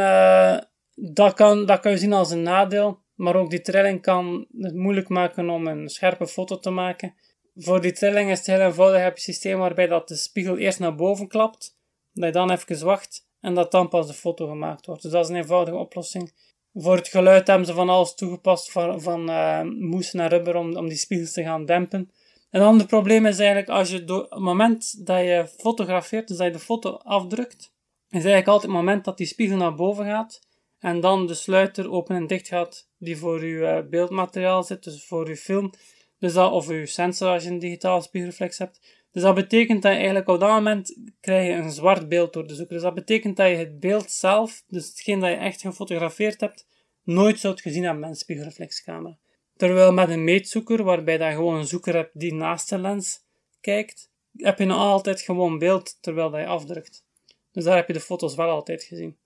dat 0.95 1.33
kan, 1.33 1.65
dat 1.65 1.79
kan 1.79 1.91
je 1.91 1.97
zien 1.97 2.13
als 2.13 2.31
een 2.31 2.41
nadeel, 2.41 2.99
maar 3.15 3.35
ook 3.35 3.49
die 3.49 3.61
trilling 3.61 4.01
kan 4.01 4.47
het 4.57 4.75
moeilijk 4.75 5.09
maken 5.09 5.49
om 5.49 5.67
een 5.67 5.89
scherpe 5.89 6.27
foto 6.27 6.59
te 6.59 6.69
maken. 6.69 7.15
Voor 7.55 7.81
die 7.81 7.91
trilling 7.91 8.31
is 8.31 8.37
het 8.37 8.47
heel 8.47 8.59
eenvoudig. 8.59 8.97
Je 8.97 9.03
hebt 9.03 9.17
een 9.17 9.23
systeem 9.23 9.59
waarbij 9.59 9.87
dat 9.87 10.07
de 10.07 10.15
spiegel 10.15 10.57
eerst 10.57 10.79
naar 10.79 10.95
boven 10.95 11.27
klapt, 11.27 11.77
dat 12.13 12.25
je 12.25 12.31
dan 12.31 12.51
even 12.51 12.85
wacht 12.85 13.27
en 13.39 13.53
dat 13.53 13.71
dan 13.71 13.89
pas 13.89 14.07
de 14.07 14.13
foto 14.13 14.47
gemaakt 14.47 14.85
wordt. 14.85 15.01
Dus 15.01 15.11
dat 15.11 15.23
is 15.23 15.29
een 15.29 15.35
eenvoudige 15.35 15.77
oplossing. 15.77 16.33
Voor 16.77 16.95
het 16.95 17.07
geluid 17.07 17.47
hebben 17.47 17.65
ze 17.65 17.73
van 17.73 17.89
alles 17.89 18.15
toegepast, 18.15 18.71
van, 18.71 19.01
van 19.01 19.29
uh, 19.29 19.61
moes 19.61 20.11
naar 20.11 20.29
rubber, 20.29 20.55
om, 20.55 20.75
om 20.75 20.87
die 20.87 20.97
spiegels 20.97 21.31
te 21.31 21.43
gaan 21.43 21.65
dempen. 21.65 22.11
Een 22.51 22.61
ander 22.61 22.87
probleem 22.87 23.25
is 23.25 23.37
eigenlijk, 23.37 23.69
als 23.69 23.89
je 23.89 24.03
door, 24.03 24.25
het 24.29 24.39
moment 24.39 25.05
dat 25.05 25.19
je 25.19 25.47
fotografeert, 25.57 26.27
dus 26.27 26.37
dat 26.37 26.45
je 26.47 26.53
de 26.53 26.59
foto 26.59 26.91
afdrukt, 26.91 27.73
is 28.09 28.23
eigenlijk 28.23 28.47
altijd 28.47 28.71
het 28.71 28.81
moment 28.81 29.05
dat 29.05 29.17
die 29.17 29.27
spiegel 29.27 29.57
naar 29.57 29.75
boven 29.75 30.05
gaat, 30.05 30.39
en 30.79 30.99
dan 30.99 31.27
de 31.27 31.33
sluiter 31.33 31.91
open 31.91 32.15
en 32.15 32.27
dicht 32.27 32.47
gaat 32.47 32.89
die 32.97 33.17
voor 33.17 33.39
uw 33.39 33.61
uh, 33.61 33.79
beeldmateriaal 33.89 34.63
zit, 34.63 34.83
dus 34.83 35.05
voor 35.05 35.27
uw 35.27 35.35
film. 35.35 35.73
Dus 36.19 36.33
dat, 36.33 36.51
of 36.51 36.67
uw 36.67 36.85
sensor 36.85 37.27
als 37.29 37.43
je 37.43 37.49
een 37.49 37.59
digitale 37.59 38.01
spiegelreflex 38.01 38.57
hebt. 38.57 39.04
Dus 39.15 39.23
dat 39.23 39.35
betekent 39.35 39.81
dat 39.81 39.91
je 39.91 39.97
eigenlijk 39.97 40.27
op 40.27 40.39
dat 40.39 40.49
moment 40.49 40.97
krijg 41.19 41.47
je 41.47 41.53
een 41.53 41.71
zwart 41.71 42.09
beeld 42.09 42.33
door 42.33 42.47
de 42.47 42.55
zoeker. 42.55 42.73
Dus 42.73 42.83
dat 42.83 42.93
betekent 42.93 43.37
dat 43.37 43.47
je 43.47 43.55
het 43.55 43.79
beeld 43.79 44.11
zelf, 44.11 44.63
dus 44.67 44.87
hetgeen 44.87 45.19
dat 45.19 45.29
je 45.29 45.35
echt 45.35 45.61
gefotografeerd 45.61 46.41
hebt, 46.41 46.67
nooit 47.03 47.39
zult 47.39 47.61
gezien 47.61 47.83
hebben 47.83 48.01
met 48.01 48.09
een 48.09 48.15
spiegelreflexcamera. 48.15 49.17
Terwijl 49.57 49.93
met 49.93 50.09
een 50.09 50.23
meetzoeker, 50.23 50.83
waarbij 50.83 51.17
je 51.17 51.35
gewoon 51.35 51.55
een 51.55 51.67
zoeker 51.67 51.95
hebt 51.95 52.19
die 52.19 52.33
naast 52.33 52.69
de 52.69 52.77
lens 52.77 53.23
kijkt, 53.61 54.11
heb 54.37 54.59
je 54.59 54.65
nog 54.65 54.77
altijd 54.77 55.21
gewoon 55.21 55.57
beeld 55.57 55.97
terwijl 56.01 56.29
dat 56.29 56.39
je 56.39 56.47
afdrukt. 56.47 57.05
Dus 57.51 57.63
daar 57.63 57.75
heb 57.75 57.87
je 57.87 57.93
de 57.93 57.99
foto's 57.99 58.35
wel 58.35 58.49
altijd 58.49 58.83
gezien. 58.83 59.17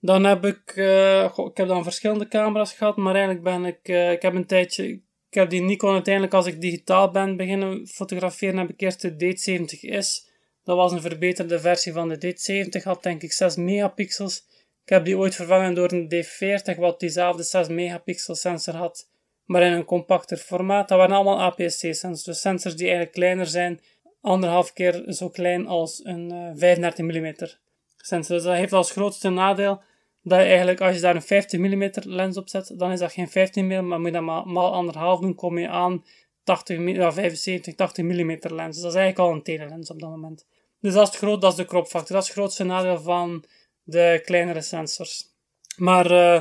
Dan 0.00 0.24
heb 0.24 0.44
ik, 0.44 0.72
goh, 1.32 1.50
ik 1.50 1.56
heb 1.56 1.68
dan 1.68 1.82
verschillende 1.82 2.28
camera's 2.28 2.72
gehad, 2.72 2.96
maar 2.96 3.14
eigenlijk 3.14 3.44
ben 3.44 3.64
ik, 3.64 3.88
uh, 3.88 4.12
ik 4.12 4.22
heb 4.22 4.34
een 4.34 4.46
tijdje, 4.46 5.00
ik 5.34 5.40
heb 5.40 5.50
die 5.50 5.62
Nikon 5.62 5.92
uiteindelijk 5.92 6.34
als 6.34 6.46
ik 6.46 6.60
digitaal 6.60 7.10
ben 7.10 7.36
beginnen 7.36 7.86
fotograferen, 7.86 8.58
heb 8.58 8.70
ik 8.70 8.80
eerst 8.80 9.00
de 9.00 9.10
D70S. 9.10 10.32
Dat 10.64 10.76
was 10.76 10.92
een 10.92 11.00
verbeterde 11.00 11.60
versie 11.60 11.92
van 11.92 12.08
de 12.08 12.16
D70, 12.16 12.82
had 12.82 13.02
denk 13.02 13.22
ik 13.22 13.32
6 13.32 13.56
megapixels. 13.56 14.36
Ik 14.84 14.88
heb 14.88 15.04
die 15.04 15.18
ooit 15.18 15.34
vervangen 15.34 15.74
door 15.74 15.92
een 15.92 16.12
D40, 16.14 16.78
wat 16.78 17.00
diezelfde 17.00 17.42
6 17.42 17.68
megapixel 17.68 18.34
sensor 18.34 18.74
had, 18.74 19.08
maar 19.44 19.62
in 19.62 19.72
een 19.72 19.84
compacter 19.84 20.36
formaat. 20.36 20.88
Dat 20.88 20.98
waren 20.98 21.16
allemaal 21.16 21.40
APS-C-sensors, 21.40 22.22
dus 22.22 22.40
sensors 22.40 22.74
die 22.74 22.84
eigenlijk 22.84 23.14
kleiner 23.14 23.46
zijn, 23.46 23.80
anderhalf 24.20 24.72
keer 24.72 25.04
zo 25.06 25.28
klein 25.28 25.66
als 25.66 26.00
een 26.04 26.32
uh, 26.32 26.50
35 26.54 27.04
mm 27.04 27.34
sensor. 27.96 28.36
Dus 28.36 28.44
dat 28.44 28.54
heeft 28.54 28.72
als 28.72 28.90
grootste 28.90 29.30
nadeel 29.30 29.82
dat 30.24 30.38
eigenlijk, 30.38 30.80
als 30.80 30.94
je 30.94 31.00
daar 31.00 31.14
een 31.14 31.22
50 31.22 31.60
mm 31.60 31.90
lens 31.92 32.36
op 32.36 32.48
zet, 32.48 32.72
dan 32.76 32.92
is 32.92 32.98
dat 32.98 33.12
geen 33.12 33.28
15 33.28 33.66
mm, 33.66 33.86
maar 33.86 33.98
moet 33.98 34.06
je 34.06 34.12
dat 34.12 34.22
maar, 34.22 34.46
maar 34.46 34.64
anderhalf 34.64 35.20
doen, 35.20 35.34
kom 35.34 35.58
je 35.58 35.68
aan 35.68 36.04
80, 36.44 36.94
ja, 36.94 37.12
75, 37.12 37.74
80 37.74 38.04
mm 38.04 38.38
lens. 38.40 38.80
Dat 38.80 38.90
is 38.90 38.98
eigenlijk 38.98 39.18
al 39.18 39.32
een 39.32 39.42
telelens 39.42 39.90
op 39.90 40.00
dat 40.00 40.10
moment. 40.10 40.46
Dus 40.80 40.94
dat 40.94 41.12
is, 41.12 41.18
groot, 41.18 41.40
dat 41.40 41.50
is 41.50 41.56
de 41.56 41.64
crop 41.64 41.86
factor. 41.86 42.14
Dat 42.14 42.22
is 42.22 42.28
het 42.28 42.36
grootste 42.36 42.64
nadeel 42.64 43.00
van 43.00 43.44
de 43.82 44.20
kleinere 44.24 44.60
sensors. 44.60 45.32
Maar 45.76 46.10
uh, 46.10 46.40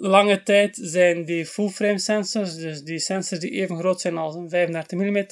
lange 0.00 0.42
tijd 0.42 0.78
zijn 0.80 1.24
die 1.24 1.46
full 1.46 1.68
frame 1.68 1.98
sensors, 1.98 2.56
dus 2.56 2.82
die 2.82 2.98
sensors 2.98 3.40
die 3.40 3.50
even 3.50 3.78
groot 3.78 4.00
zijn 4.00 4.16
als 4.16 4.34
een 4.34 4.48
35 4.48 4.98
mm 4.98 5.26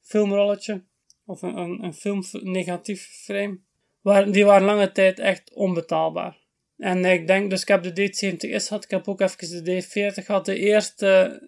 filmrolletje, 0.00 0.82
of 1.24 1.42
een, 1.42 1.56
een, 1.56 1.84
een 1.84 1.94
film 1.94 2.22
negatief 2.42 3.08
frame, 3.24 3.58
die 4.30 4.44
waren 4.44 4.66
lange 4.66 4.92
tijd 4.92 5.18
echt 5.18 5.54
onbetaalbaar. 5.54 6.46
En 6.78 7.04
ik 7.04 7.26
denk, 7.26 7.50
dus 7.50 7.62
ik 7.62 7.68
heb 7.68 7.82
de 7.82 8.08
D70S 8.08 8.66
gehad, 8.66 8.84
ik 8.84 8.90
heb 8.90 9.08
ook 9.08 9.20
even 9.20 9.64
de 9.64 9.82
D40 9.82 10.24
gehad. 10.24 10.44
De 10.44 10.58
eerste 10.58 11.40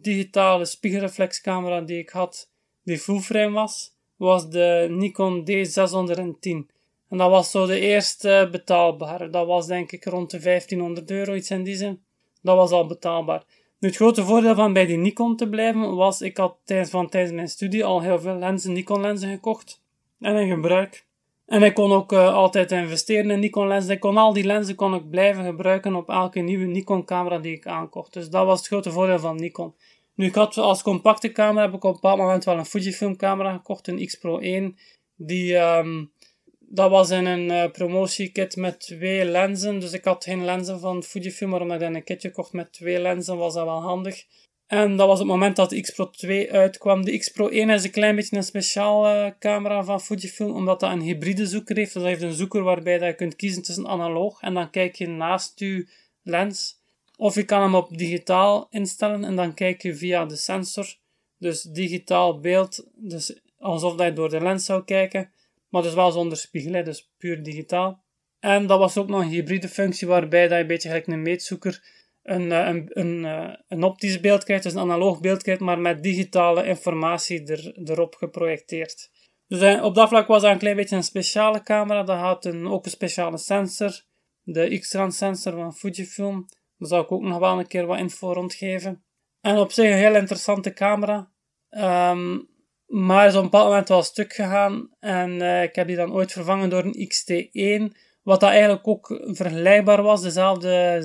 digitale 0.00 0.64
spiegelreflexcamera 0.64 1.80
die 1.80 1.98
ik 1.98 2.08
had, 2.08 2.50
die 2.82 2.98
fullframe 2.98 3.50
was, 3.50 3.96
was 4.16 4.50
de 4.50 4.86
Nikon 4.90 5.50
D610. 5.50 6.72
En 7.08 7.18
dat 7.18 7.30
was 7.30 7.50
zo 7.50 7.66
de 7.66 7.80
eerste 7.80 8.48
betaalbare. 8.50 9.30
Dat 9.30 9.46
was 9.46 9.66
denk 9.66 9.92
ik 9.92 10.04
rond 10.04 10.30
de 10.30 10.38
1500 10.38 11.10
euro, 11.10 11.34
iets 11.34 11.50
in 11.50 11.62
die 11.62 11.76
zin. 11.76 12.02
Dat 12.42 12.56
was 12.56 12.70
al 12.70 12.86
betaalbaar. 12.86 13.44
Nu, 13.78 13.88
het 13.88 13.96
grote 13.96 14.24
voordeel 14.24 14.54
van 14.54 14.72
bij 14.72 14.86
die 14.86 14.96
Nikon 14.96 15.36
te 15.36 15.48
blijven 15.48 15.96
was, 15.96 16.20
ik 16.20 16.36
had 16.36 16.56
tijdens, 16.64 16.90
van, 16.90 17.08
tijdens 17.08 17.34
mijn 17.34 17.48
studie 17.48 17.84
al 17.84 18.02
heel 18.02 18.18
veel 18.18 18.38
lenzen, 18.38 18.72
Nikon 18.72 19.00
lenzen 19.00 19.30
gekocht. 19.30 19.82
En 20.20 20.36
in 20.36 20.48
gebruik. 20.48 21.06
En 21.46 21.62
ik 21.62 21.74
kon 21.74 21.92
ook 21.92 22.12
uh, 22.12 22.34
altijd 22.34 22.72
investeren 22.72 23.30
in 23.30 23.40
Nikon 23.40 23.68
lenzen. 23.68 23.92
Ik 23.92 24.00
kon 24.00 24.16
al 24.16 24.32
die 24.32 24.44
lenzen 24.44 24.74
kon 24.74 24.94
ik 24.94 25.10
blijven 25.10 25.44
gebruiken 25.44 25.94
op 25.94 26.08
elke 26.08 26.40
nieuwe 26.40 26.64
Nikon 26.64 27.04
camera 27.04 27.38
die 27.38 27.52
ik 27.52 27.66
aankocht. 27.66 28.12
Dus 28.12 28.28
dat 28.28 28.46
was 28.46 28.58
het 28.58 28.66
grote 28.66 28.90
voordeel 28.90 29.18
van 29.18 29.36
Nikon. 29.36 29.74
Nu, 30.14 30.26
ik 30.26 30.34
had 30.34 30.56
als 30.56 30.82
compacte 30.82 31.32
camera 31.32 31.64
heb 31.64 31.74
ik 31.74 31.84
op 31.84 31.94
een 31.94 32.00
bepaald 32.00 32.18
moment 32.18 32.44
wel 32.44 32.58
een 32.58 32.66
Fujifilm 32.66 33.16
camera 33.16 33.52
gekocht, 33.52 33.88
een 33.88 34.06
X 34.06 34.14
Pro 34.14 34.38
1. 34.38 34.76
Die, 35.16 35.56
um, 35.56 36.12
dat 36.58 36.90
was 36.90 37.10
in 37.10 37.26
een 37.26 37.50
uh, 37.50 37.70
promotiekit 37.70 38.56
met 38.56 38.80
twee 38.80 39.24
lenzen. 39.24 39.78
Dus 39.78 39.92
ik 39.92 40.04
had 40.04 40.24
geen 40.24 40.44
lenzen 40.44 40.80
van 40.80 41.02
Fujifilm, 41.02 41.50
maar 41.50 41.60
omdat 41.60 41.80
ik 41.80 41.94
een 41.94 42.04
kitje 42.04 42.30
kocht 42.30 42.52
met 42.52 42.72
twee 42.72 43.00
lenzen, 43.00 43.36
was 43.36 43.54
dat 43.54 43.64
wel 43.64 43.82
handig. 43.82 44.24
En 44.66 44.96
dat 44.96 45.06
was 45.06 45.18
het 45.18 45.28
moment 45.28 45.56
dat 45.56 45.70
de 45.70 45.80
X 45.80 45.90
Pro 45.90 46.10
2 46.10 46.52
uitkwam. 46.52 47.04
De 47.04 47.18
X 47.18 47.28
Pro 47.28 47.48
1 47.48 47.70
is 47.70 47.84
een 47.84 47.90
klein 47.90 48.16
beetje 48.16 48.36
een 48.36 48.42
speciale 48.42 49.36
camera 49.38 49.84
van 49.84 50.00
Fujifilm, 50.00 50.54
omdat 50.54 50.80
dat 50.80 50.92
een 50.92 51.00
hybride 51.00 51.46
zoeker 51.46 51.76
heeft. 51.76 51.92
Dus 51.92 52.02
dat 52.02 52.10
heeft 52.10 52.22
een 52.22 52.32
zoeker 52.32 52.62
waarbij 52.62 52.98
dat 52.98 53.08
je 53.08 53.14
kunt 53.14 53.36
kiezen 53.36 53.62
tussen 53.62 53.86
analoog 53.86 54.40
en 54.40 54.54
dan 54.54 54.70
kijk 54.70 54.94
je 54.94 55.08
naast 55.08 55.58
je 55.58 55.88
lens. 56.22 56.82
Of 57.16 57.34
je 57.34 57.44
kan 57.44 57.62
hem 57.62 57.74
op 57.74 57.98
digitaal 57.98 58.66
instellen 58.70 59.24
en 59.24 59.36
dan 59.36 59.54
kijk 59.54 59.82
je 59.82 59.94
via 59.94 60.24
de 60.24 60.36
sensor. 60.36 60.96
Dus 61.38 61.62
digitaal 61.62 62.40
beeld, 62.40 62.86
dus 62.94 63.40
alsof 63.58 64.02
je 64.02 64.12
door 64.12 64.28
de 64.28 64.40
lens 64.40 64.64
zou 64.64 64.84
kijken. 64.84 65.30
Maar 65.68 65.82
dus 65.82 65.94
wel 65.94 66.12
zonder 66.12 66.38
spiegel, 66.38 66.84
dus 66.84 67.10
puur 67.18 67.42
digitaal. 67.42 68.02
En 68.40 68.66
dat 68.66 68.78
was 68.78 68.96
ook 68.96 69.08
nog 69.08 69.20
een 69.20 69.28
hybride 69.28 69.68
functie 69.68 70.08
waarbij 70.08 70.42
dat 70.42 70.50
je 70.50 70.62
een 70.62 70.66
beetje 70.66 70.88
gelijk 70.88 71.06
een 71.06 71.22
meetzoeker 71.22 71.82
een, 72.24 72.52
eh, 72.52 72.66
een, 72.66 72.90
een, 72.92 73.24
eh, 73.24 73.54
een 73.68 73.82
optisch 73.82 74.20
beeld 74.20 74.44
krijgt, 74.44 74.62
dus 74.62 74.72
een 74.72 74.80
analoog 74.80 75.20
beeld 75.20 75.42
krijgt, 75.42 75.60
maar 75.60 75.78
met 75.78 76.02
digitale 76.02 76.66
informatie 76.66 77.46
er, 77.46 77.88
erop 77.90 78.14
geprojecteerd. 78.14 79.10
Dus 79.46 79.60
eh, 79.60 79.84
op 79.84 79.94
dat 79.94 80.08
vlak 80.08 80.26
was 80.26 80.42
dat 80.42 80.50
een 80.50 80.58
klein 80.58 80.76
beetje 80.76 80.96
een 80.96 81.02
speciale 81.02 81.62
camera. 81.62 82.02
Dat 82.02 82.18
had 82.18 82.44
een, 82.44 82.66
ook 82.66 82.84
een 82.84 82.90
speciale 82.90 83.38
sensor, 83.38 84.02
de 84.42 84.78
X-Trans 84.78 85.16
sensor 85.16 85.52
van 85.52 85.74
Fujifilm. 85.74 86.46
Daar 86.78 86.88
zal 86.88 87.00
ik 87.00 87.12
ook 87.12 87.22
nog 87.22 87.38
wel 87.38 87.58
een 87.58 87.66
keer 87.66 87.86
wat 87.86 87.98
info 87.98 88.32
rondgeven. 88.32 89.04
En 89.40 89.56
op 89.56 89.72
zich 89.72 89.90
een 89.90 89.96
heel 89.96 90.14
interessante 90.14 90.72
camera. 90.72 91.30
Um, 91.70 92.48
maar 92.86 93.26
is 93.26 93.34
op 93.34 93.38
een 93.38 93.50
bepaald 93.50 93.68
moment 93.68 93.88
wel 93.88 94.02
stuk 94.02 94.32
gegaan. 94.32 94.88
En 95.00 95.62
ik 95.62 95.74
heb 95.74 95.86
die 95.86 95.96
dan 95.96 96.12
ooit 96.12 96.32
vervangen 96.32 96.70
door 96.70 96.84
een 96.84 97.08
XT1. 97.08 97.96
Wat 98.22 98.40
dat 98.40 98.50
eigenlijk 98.50 98.88
ook 98.88 99.20
vergelijkbaar 99.24 100.02
was. 100.02 100.22
Dezelfde 100.22 101.02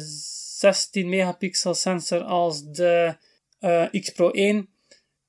16 0.60 1.10
megapixel 1.10 1.74
sensor 1.74 2.22
als 2.24 2.72
de 2.72 3.16
uh, 3.60 4.02
X 4.02 4.10
Pro 4.10 4.30
1. 4.32 4.70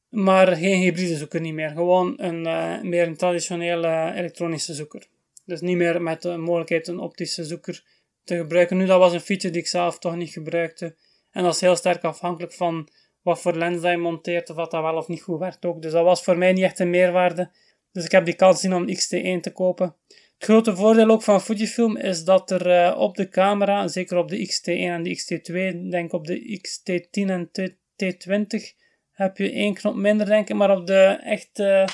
Maar 0.08 0.56
geen 0.56 0.80
hybride 0.80 1.16
zoeker 1.16 1.40
niet 1.40 1.54
meer. 1.54 1.70
Gewoon 1.70 2.14
een 2.16 2.46
uh, 2.46 2.80
meer 2.82 3.06
een 3.06 3.16
traditionele 3.16 4.12
elektronische 4.14 4.74
zoeker. 4.74 5.06
Dus 5.44 5.60
niet 5.60 5.76
meer 5.76 6.02
met 6.02 6.22
de 6.22 6.36
mogelijkheid 6.36 6.88
een 6.88 6.98
optische 6.98 7.44
zoeker 7.44 7.84
te 8.24 8.36
gebruiken. 8.36 8.76
Nu, 8.76 8.86
dat 8.86 8.98
was 8.98 9.12
een 9.12 9.20
feature 9.20 9.52
die 9.52 9.62
ik 9.62 9.68
zelf 9.68 9.98
toch 9.98 10.16
niet 10.16 10.30
gebruikte. 10.30 10.94
En 11.30 11.42
dat 11.42 11.54
is 11.54 11.60
heel 11.60 11.76
sterk 11.76 12.04
afhankelijk 12.04 12.52
van 12.52 12.88
wat 13.22 13.40
voor 13.40 13.56
lens 13.56 13.80
dat 13.80 13.90
je 13.90 13.96
monteert, 13.96 14.50
of 14.50 14.56
wat 14.56 14.70
dat 14.70 14.82
wel 14.82 14.96
of 14.96 15.08
niet 15.08 15.22
goed 15.22 15.38
werkt 15.38 15.64
ook. 15.64 15.82
Dus 15.82 15.92
dat 15.92 16.04
was 16.04 16.22
voor 16.22 16.38
mij 16.38 16.52
niet 16.52 16.64
echt 16.64 16.78
een 16.78 16.90
meerwaarde. 16.90 17.50
Dus 17.92 18.04
ik 18.04 18.10
heb 18.10 18.24
die 18.24 18.34
kans 18.34 18.60
zien 18.60 18.74
om 18.74 18.88
XT1 18.88 19.40
te 19.40 19.50
kopen. 19.52 19.94
Grote 20.42 20.76
voordeel 20.76 21.10
ook 21.10 21.22
van 21.22 21.40
Fujifilm 21.40 21.96
is 21.96 22.24
dat 22.24 22.50
er 22.50 22.66
uh, 22.66 22.98
op 22.98 23.16
de 23.16 23.28
camera, 23.28 23.88
zeker 23.88 24.16
op 24.16 24.28
de 24.28 24.48
XT1 24.48 24.64
en 24.64 25.02
de 25.02 25.18
XT2, 25.18 25.88
denk 25.90 26.12
op 26.12 26.26
de 26.26 26.60
XT10 26.60 27.28
en 27.28 27.50
T20, 27.96 28.76
heb 29.10 29.36
je 29.36 29.52
één 29.52 29.74
knop 29.74 29.94
minder, 29.94 30.26
denk 30.26 30.48
ik. 30.48 30.56
Maar 30.56 30.76
op 30.76 30.86
de 30.86 31.18
echte 31.22 31.88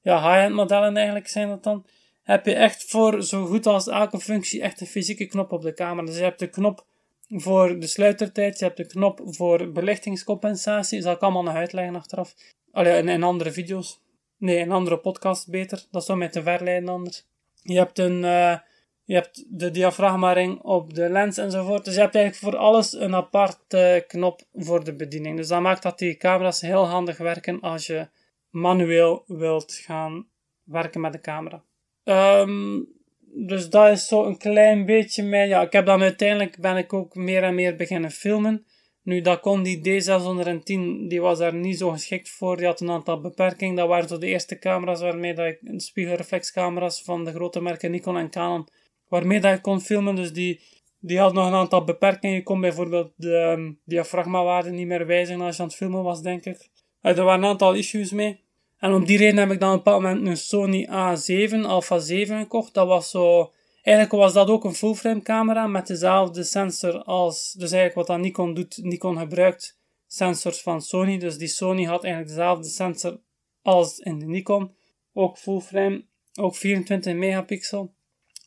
ja, 0.00 0.22
high-end 0.22 0.54
modellen 0.54 0.96
eigenlijk 0.96 1.28
zijn 1.28 1.48
dat 1.48 1.62
dan, 1.62 1.86
heb 2.22 2.46
je 2.46 2.54
echt 2.54 2.84
voor 2.84 3.22
zo 3.22 3.46
goed 3.46 3.66
als 3.66 3.88
elke 3.88 4.20
functie 4.20 4.62
echt 4.62 4.80
een 4.80 4.86
fysieke 4.86 5.26
knop 5.26 5.52
op 5.52 5.62
de 5.62 5.74
camera. 5.74 6.06
Dus 6.06 6.16
je 6.16 6.22
hebt 6.22 6.38
de 6.38 6.48
knop 6.48 6.86
voor 7.28 7.80
de 7.80 7.86
sluitertijd, 7.86 8.58
je 8.58 8.64
hebt 8.64 8.76
de 8.76 8.86
knop 8.86 9.20
voor 9.24 9.72
belichtingscompensatie. 9.72 10.96
Dat 10.96 11.06
zal 11.06 11.14
ik 11.14 11.22
allemaal 11.22 11.42
nog 11.42 11.54
uitleggen 11.54 11.94
achteraf. 11.94 12.34
Allee, 12.72 12.98
in, 12.98 13.08
in 13.08 13.22
andere 13.22 13.52
video's. 13.52 14.00
Nee, 14.36 14.56
in 14.56 14.70
andere 14.70 14.98
podcasts 14.98 15.46
beter. 15.46 15.84
Dat 15.90 16.04
zou 16.04 16.18
mij 16.18 16.28
te 16.28 16.42
verleiden 16.42 16.88
anders. 16.88 17.26
Je 17.68 17.78
hebt 17.78 17.98
een... 17.98 18.22
Uh, 18.22 18.56
je 19.04 19.14
hebt 19.14 19.44
de 19.48 19.70
diafragma-ring 19.70 20.60
op 20.60 20.94
de 20.94 21.08
lens 21.08 21.38
enzovoort. 21.38 21.84
Dus 21.84 21.94
je 21.94 22.00
hebt 22.00 22.14
eigenlijk 22.14 22.44
voor 22.44 22.62
alles 22.62 22.92
een 22.92 23.14
aparte 23.14 24.04
knop 24.06 24.42
voor 24.52 24.84
de 24.84 24.94
bediening. 24.94 25.36
Dus 25.36 25.48
dat 25.48 25.60
maakt 25.60 25.82
dat 25.82 25.98
die 25.98 26.16
camera's 26.16 26.60
heel 26.60 26.86
handig 26.86 27.18
werken 27.18 27.60
als 27.60 27.86
je 27.86 28.08
manueel 28.50 29.24
wilt 29.26 29.72
gaan 29.72 30.28
werken 30.62 31.00
met 31.00 31.12
de 31.12 31.20
camera. 31.20 31.62
Um, 32.04 32.88
dus 33.20 33.70
dat 33.70 33.90
is 33.90 34.06
zo 34.06 34.24
een 34.24 34.38
klein 34.38 34.86
beetje 34.86 35.22
mij. 35.22 35.48
Ja, 35.48 35.62
ik 35.62 35.72
heb 35.72 35.86
dan 35.86 36.02
uiteindelijk 36.02 36.60
ben 36.60 36.76
ik 36.76 36.92
ook 36.92 37.14
meer 37.14 37.42
en 37.42 37.54
meer 37.54 37.76
beginnen 37.76 38.10
filmen. 38.10 38.66
Nu, 39.08 39.20
dat 39.20 39.40
kon 39.40 39.62
die 39.62 39.78
D610, 39.78 41.06
die 41.08 41.20
was 41.20 41.38
daar 41.38 41.54
niet 41.54 41.78
zo 41.78 41.90
geschikt 41.90 42.30
voor. 42.30 42.56
Die 42.56 42.66
had 42.66 42.80
een 42.80 42.90
aantal 42.90 43.20
beperkingen. 43.20 43.74
Dat 43.74 43.88
waren 43.88 44.08
zo 44.08 44.18
de 44.18 44.26
eerste 44.26 44.58
camera's 44.58 45.00
waarmee 45.00 45.34
dat 45.34 45.46
ik, 45.46 45.58
spiegelreflexcamera's 45.76 47.02
van 47.02 47.24
de 47.24 47.32
grote 47.32 47.60
merken 47.60 47.90
Nikon 47.90 48.16
en 48.16 48.30
Canon, 48.30 48.68
waarmee 49.08 49.40
dat 49.40 49.54
ik 49.54 49.62
kon 49.62 49.80
filmen. 49.80 50.14
Dus 50.14 50.32
die, 50.32 50.60
die 51.00 51.18
had 51.18 51.32
nog 51.32 51.46
een 51.46 51.52
aantal 51.52 51.84
beperkingen. 51.84 52.36
Je 52.36 52.42
kon 52.42 52.60
bijvoorbeeld 52.60 53.12
de 53.16 53.54
um, 53.56 53.80
diafragmawaarde 53.84 54.70
niet 54.70 54.86
meer 54.86 55.06
wijzigen 55.06 55.42
als 55.42 55.56
je 55.56 55.62
aan 55.62 55.68
het 55.68 55.76
filmen 55.76 56.02
was, 56.02 56.22
denk 56.22 56.44
ik. 56.44 56.68
er 57.00 57.24
waren 57.24 57.42
een 57.42 57.48
aantal 57.48 57.74
issues 57.74 58.12
mee. 58.12 58.40
En 58.78 58.92
om 58.92 59.04
die 59.04 59.18
reden 59.18 59.38
heb 59.38 59.50
ik 59.50 59.60
dan 59.60 59.68
op 59.68 59.76
een 59.76 59.82
bepaald 59.82 60.02
moment 60.02 60.26
een 60.26 60.36
Sony 60.36 60.86
A7, 60.86 61.66
Alpha 61.66 61.98
7 61.98 62.38
gekocht. 62.38 62.74
Dat 62.74 62.86
was 62.86 63.10
zo... 63.10 63.52
Eigenlijk 63.88 64.12
was 64.22 64.32
dat 64.32 64.48
ook 64.48 64.64
een 64.64 64.74
full-frame 64.74 65.22
camera 65.22 65.66
met 65.66 65.86
dezelfde 65.86 66.44
sensor 66.44 67.02
als... 67.02 67.52
Dus 67.52 67.70
eigenlijk 67.72 67.94
wat 67.94 68.06
dat 68.06 68.18
Nikon 68.18 68.54
doet, 68.54 68.78
Nikon 68.82 69.18
gebruikt 69.18 69.78
sensors 70.06 70.62
van 70.62 70.82
Sony. 70.82 71.18
Dus 71.18 71.38
die 71.38 71.48
Sony 71.48 71.84
had 71.84 72.04
eigenlijk 72.04 72.34
dezelfde 72.34 72.68
sensor 72.68 73.20
als 73.62 73.98
in 73.98 74.18
de 74.18 74.26
Nikon. 74.26 74.74
Ook 75.12 75.38
full-frame, 75.38 76.04
ook 76.34 76.56
24 76.56 77.14
megapixel. 77.14 77.94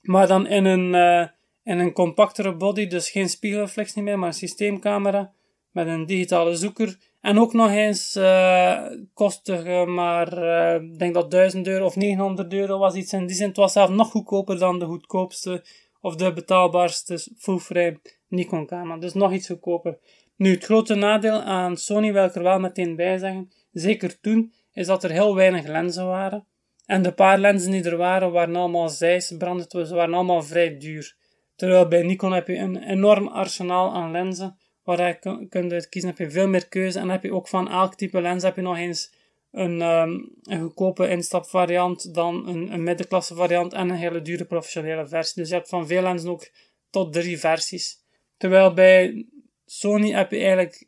Maar 0.01 0.27
dan 0.27 0.47
in 0.47 0.65
een, 0.65 0.93
uh, 0.93 1.27
in 1.63 1.80
een 1.80 1.93
compactere 1.93 2.56
body, 2.56 2.88
dus 2.88 3.10
geen 3.10 3.30
spiegelreflex 3.30 3.95
meer, 3.95 4.19
maar 4.19 4.27
een 4.27 4.34
systeemcamera 4.34 5.34
met 5.71 5.88
een 5.88 6.06
digitale 6.06 6.56
zoeker 6.56 6.97
en 7.21 7.39
ook 7.39 7.53
nog 7.53 7.69
eens 7.69 8.15
uh, 8.15 8.86
kostte 9.13 9.86
maar, 9.88 10.38
uh, 10.38 10.84
ik 10.84 10.99
denk 10.99 11.13
dat 11.13 11.31
1000 11.31 11.67
euro 11.67 11.86
of 11.86 11.95
900 11.95 12.53
euro 12.53 12.77
was 12.77 12.95
iets 12.95 13.13
in 13.13 13.25
die 13.25 13.36
zin. 13.36 13.47
Het 13.47 13.57
was 13.57 13.73
zelf 13.73 13.89
nog 13.89 14.12
goedkoper 14.12 14.60
dan 14.60 14.79
de 14.79 14.86
goedkoopste 14.86 15.65
of 15.99 16.15
de 16.15 16.34
betaalbaarste 16.34 17.27
full-frame 17.38 17.99
Nikon 18.27 18.65
camera. 18.65 18.97
Dus 18.97 19.13
nog 19.13 19.34
iets 19.34 19.47
goedkoper. 19.47 19.97
Nu, 20.36 20.51
het 20.51 20.63
grote 20.63 20.95
nadeel 20.95 21.41
aan 21.41 21.77
Sony 21.77 22.13
wil 22.13 22.25
ik 22.25 22.36
er 22.36 22.43
wel 22.43 22.60
meteen 22.60 22.95
bij 22.95 23.17
zeggen, 23.17 23.51
zeker 23.71 24.19
toen, 24.19 24.53
is 24.73 24.88
dat 24.88 25.03
er 25.03 25.12
heel 25.12 25.36
weinig 25.36 25.67
lenzen 25.67 26.05
waren. 26.05 26.45
En 26.86 27.01
de 27.01 27.12
paar 27.12 27.38
lenzen 27.38 27.71
die 27.71 27.84
er 27.84 27.97
waren, 27.97 28.31
waren 28.31 28.55
allemaal 28.55 28.89
zijs, 28.89 29.36
brandend, 29.38 29.71
ze 29.71 29.95
waren 29.95 30.13
allemaal 30.13 30.43
vrij 30.43 30.77
duur. 30.77 31.15
Terwijl 31.55 31.88
bij 31.88 32.01
Nikon 32.01 32.31
heb 32.31 32.47
je 32.47 32.57
een 32.57 32.84
enorm 32.84 33.27
arsenaal 33.27 33.93
aan 33.93 34.12
lenzen 34.12 34.57
waar 34.83 35.07
je 35.07 35.47
kunt 35.49 35.71
uitkiezen, 35.71 36.09
heb 36.09 36.19
je 36.19 36.31
veel 36.31 36.47
meer 36.47 36.67
keuze. 36.67 36.99
En 36.99 37.09
heb 37.09 37.23
je 37.23 37.33
ook 37.33 37.47
van 37.47 37.69
elk 37.69 37.95
type 37.95 38.21
lens 38.21 38.43
heb 38.43 38.55
je 38.55 38.61
nog 38.61 38.77
eens 38.77 39.13
een, 39.51 39.81
um, 39.81 40.31
een 40.43 40.61
goedkope 40.61 41.09
instapvariant, 41.09 42.13
dan 42.13 42.47
een, 42.47 42.73
een 42.73 42.83
middenklasse 42.83 43.35
variant 43.35 43.73
en 43.73 43.89
een 43.89 43.95
hele 43.95 44.21
dure 44.21 44.45
professionele 44.45 45.07
versie. 45.07 45.41
Dus 45.41 45.49
je 45.49 45.55
hebt 45.55 45.69
van 45.69 45.87
veel 45.87 46.01
lenzen 46.01 46.29
ook 46.29 46.49
tot 46.89 47.13
drie 47.13 47.39
versies. 47.39 47.97
Terwijl 48.37 48.73
bij 48.73 49.25
Sony 49.65 50.11
heb 50.11 50.31
je 50.31 50.37
eigenlijk 50.37 50.87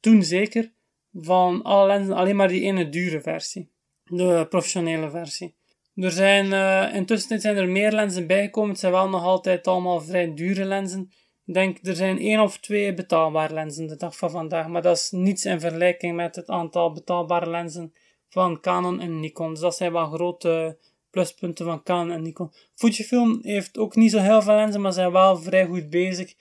toen 0.00 0.22
zeker 0.22 0.72
van 1.12 1.62
alle 1.62 1.86
lenzen 1.86 2.14
alleen 2.14 2.36
maar 2.36 2.48
die 2.48 2.62
ene 2.62 2.88
dure 2.88 3.20
versie. 3.20 3.72
De 4.04 4.46
professionele 4.48 5.10
versie. 5.10 5.54
Er 5.94 6.10
zijn, 6.10 6.46
uh, 6.46 6.94
intussen 6.94 7.40
zijn 7.40 7.56
er 7.56 7.68
meer 7.68 7.92
lenzen 7.92 8.26
bijgekomen. 8.26 8.70
Het 8.70 8.78
zijn 8.78 8.92
wel 8.92 9.08
nog 9.08 9.22
altijd 9.22 9.66
allemaal 9.66 10.00
vrij 10.00 10.34
dure 10.34 10.64
lenzen. 10.64 11.12
Ik 11.46 11.54
denk, 11.54 11.78
er 11.82 11.96
zijn 11.96 12.18
één 12.18 12.40
of 12.40 12.58
twee 12.58 12.94
betaalbare 12.94 13.54
lenzen 13.54 13.86
de 13.86 13.96
dag 13.96 14.16
van 14.16 14.30
vandaag, 14.30 14.68
maar 14.68 14.82
dat 14.82 14.96
is 14.96 15.10
niets 15.10 15.44
in 15.44 15.60
vergelijking 15.60 16.16
met 16.16 16.36
het 16.36 16.48
aantal 16.48 16.92
betaalbare 16.92 17.50
lenzen 17.50 17.94
van 18.28 18.60
Canon 18.60 19.00
en 19.00 19.20
Nikon. 19.20 19.50
Dus 19.50 19.60
dat 19.60 19.76
zijn 19.76 19.92
wel 19.92 20.10
grote 20.10 20.78
pluspunten 21.10 21.64
van 21.64 21.82
Canon 21.82 22.10
en 22.10 22.22
Nikon. 22.22 22.52
Fujifilm 22.74 23.38
heeft 23.42 23.78
ook 23.78 23.96
niet 23.96 24.10
zo 24.10 24.18
heel 24.18 24.42
veel 24.42 24.54
lenzen, 24.54 24.80
maar 24.80 24.92
zijn 24.92 25.12
wel 25.12 25.36
vrij 25.36 25.66
goed 25.66 25.90
bezig 25.90 26.34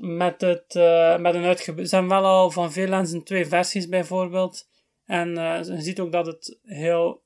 met, 0.00 0.40
het, 0.40 0.74
uh, 0.74 1.18
met 1.18 1.34
een 1.34 1.44
uitgebreid... 1.44 1.88
Ze 1.88 1.94
zijn 1.94 2.08
wel 2.08 2.24
al 2.24 2.50
van 2.50 2.72
veel 2.72 2.86
lenzen 2.86 3.22
twee 3.22 3.46
versies 3.46 3.88
bijvoorbeeld. 3.88 4.68
En 5.06 5.28
uh, 5.28 5.62
je 5.62 5.80
ziet 5.80 6.00
ook 6.00 6.12
dat 6.12 6.26
het 6.26 6.58
heel... 6.64 7.22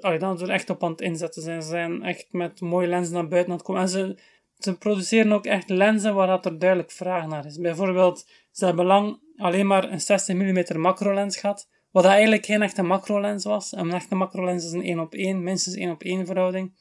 Allee, 0.00 0.18
dat 0.18 0.38
ze 0.38 0.44
er 0.44 0.50
echt 0.50 0.70
op 0.70 0.84
aan 0.84 0.90
het 0.90 1.00
inzetten 1.00 1.42
zijn. 1.42 1.62
Ze 1.62 1.68
zijn 1.68 2.02
echt 2.02 2.26
met 2.30 2.60
mooie 2.60 2.86
lenzen 2.86 3.14
naar 3.14 3.28
buiten 3.28 3.50
aan 3.50 3.58
het 3.58 3.66
komen. 3.66 3.82
En 3.82 3.88
ze 3.88 4.18
ze 4.64 4.78
produceren 4.78 5.32
ook 5.32 5.46
echt 5.46 5.68
lenzen 5.68 6.14
waar 6.14 6.26
dat 6.26 6.46
er 6.46 6.58
duidelijk 6.58 6.90
vraag 6.90 7.26
naar 7.26 7.46
is. 7.46 7.58
Bijvoorbeeld, 7.58 8.28
ze 8.50 8.64
hebben 8.64 8.84
lang 8.84 9.18
alleen 9.36 9.66
maar 9.66 9.90
een 9.90 10.00
60 10.00 10.34
mm 10.34 10.80
macrolens 10.80 11.36
gehad, 11.36 11.68
wat 11.90 12.04
eigenlijk 12.04 12.44
geen 12.44 12.62
echte 12.62 12.82
macrolens 12.82 13.44
was. 13.44 13.72
Een 13.72 13.92
echte 13.92 14.14
macrolens 14.14 14.64
is 14.64 14.72
een 14.72 14.84
1 14.84 14.98
op 14.98 15.14
1, 15.14 15.42
minstens 15.42 15.76
1 15.76 15.90
op 15.90 16.02
1 16.02 16.26
verhouding. 16.26 16.72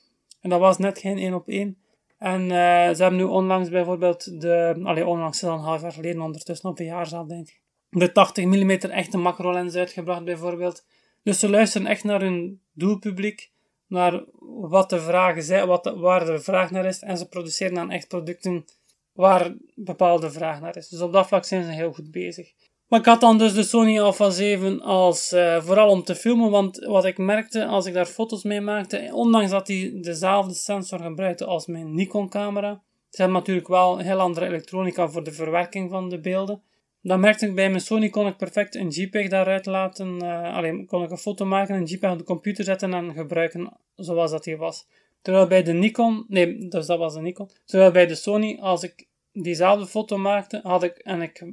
En 0.42 0.50
dat 0.50 0.60
was 0.60 0.78
net 0.78 1.00
geen 1.00 1.18
1 1.18 1.34
op 1.34 1.48
1. 1.48 1.78
En 2.18 2.42
uh, 2.42 2.50
ze 2.50 3.02
hebben 3.02 3.16
nu 3.16 3.24
onlangs 3.24 3.70
bijvoorbeeld 3.70 4.42
de, 4.42 4.80
allee, 4.84 5.06
onlangs 5.06 5.44
is 5.44 5.50
half 5.50 5.82
jaar 5.82 5.92
geleden, 5.92 6.22
ondertussen 6.22 6.70
op 6.70 6.80
een 6.80 6.86
jaar 6.86 7.08
zelf 7.08 7.28
denk 7.28 7.48
ik, 7.48 7.62
de 7.90 8.12
80 8.12 8.46
mm 8.46 8.70
echte 8.72 9.18
macrolens 9.18 9.76
uitgebracht 9.76 10.24
bijvoorbeeld. 10.24 10.86
Dus 11.24 11.40
ze 11.40 11.50
luisteren 11.50 11.88
echt 11.88 12.04
naar 12.04 12.22
hun 12.22 12.62
doelpubliek 12.74 13.52
naar 13.92 14.24
wat 14.62 14.90
de 14.90 15.00
vragen 15.00 15.44
zijn, 15.44 15.68
wat 15.68 15.94
waar 15.96 16.26
de 16.26 16.40
vraag 16.40 16.72
naar 16.72 16.86
is. 16.86 17.00
En 17.00 17.18
ze 17.18 17.28
produceren 17.28 17.74
dan 17.74 17.92
echt 17.92 18.08
producten 18.08 18.66
waar 19.14 19.56
bepaalde 19.76 20.32
vraag 20.32 20.62
naar 20.62 20.78
is. 20.78 20.88
Dus 20.88 21.02
op 21.02 21.14
dat 21.14 21.28
vlak 21.28 21.46
zijn 21.46 21.64
ze 21.64 21.72
heel 21.72 21.94
goed 21.94 22.12
bezig. 22.12 22.52
Maar 22.88 23.00
ik 23.00 23.06
had 23.06 23.22
dan 23.22 23.38
dus 23.38 23.54
de 23.54 23.64
Sony 23.64 24.00
Alpha 24.00 24.30
7 24.30 24.82
als, 24.82 25.34
uh, 25.34 25.62
vooral 25.62 25.90
om 25.90 26.04
te 26.04 26.16
filmen, 26.16 26.52
want 26.52 26.78
wat 26.78 27.06
ik 27.06 27.18
merkte 27.18 27.66
als 27.66 27.86
ik 27.86 27.94
daar 27.94 28.06
foto's 28.06 28.44
mee 28.44 28.62
maakte, 28.62 29.10
ondanks 29.14 29.52
dat 29.52 29.68
hij 29.68 29.98
dezelfde 30.02 30.54
sensor 30.54 31.00
gebruikte 31.00 31.46
als 31.46 31.68
mijn 31.68 31.96
Nikon 31.96 32.30
camera, 32.30 32.82
ze 33.10 33.22
hebben 33.22 33.40
natuurlijk 33.40 33.68
wel 33.68 33.98
heel 33.98 34.20
andere 34.20 34.46
elektronica 34.46 35.10
voor 35.10 35.24
de 35.24 35.32
verwerking 35.32 35.90
van 35.90 36.10
de 36.10 36.20
beelden. 36.20 36.62
Dan 37.02 37.20
merkte 37.20 37.48
ik 37.48 37.56
bij 37.56 37.70
mijn 37.70 37.82
Sony 37.82 38.10
kon 38.10 38.28
ik 38.28 38.38
perfect 38.38 38.76
een 38.76 38.90
JPEG 38.90 39.30
daaruit 39.30 39.66
laten. 39.66 40.24
Uh, 40.24 40.56
alleen 40.56 40.86
kon 40.86 41.04
ik 41.04 41.12
een 41.12 41.18
foto 41.18 41.46
maken, 41.46 41.76
een 41.76 41.84
JPEG 41.84 42.12
op 42.12 42.18
de 42.18 42.24
computer 42.24 42.64
zetten 42.64 42.94
en 42.94 43.14
gebruiken 43.14 43.78
zoals 43.96 44.32
dat 44.32 44.46
hier 44.46 44.58
was. 44.58 44.88
Terwijl 45.22 45.48
bij 45.48 45.64
de 45.64 45.74
Nikon, 45.74 46.26
nee, 46.28 46.68
dus 46.68 46.86
dat 46.86 46.98
was 46.98 47.14
de 47.14 47.22
Nikon. 47.22 47.50
Terwijl 47.66 47.92
bij 47.92 48.08
de 48.08 48.16
Sony, 48.16 48.58
als 48.60 48.84
ik 48.84 49.08
diezelfde 49.32 49.88
foto 49.88 50.18
maakte, 50.18 50.60
had 50.64 50.84
ik, 50.84 50.98
en 50.98 51.22
ik 51.22 51.46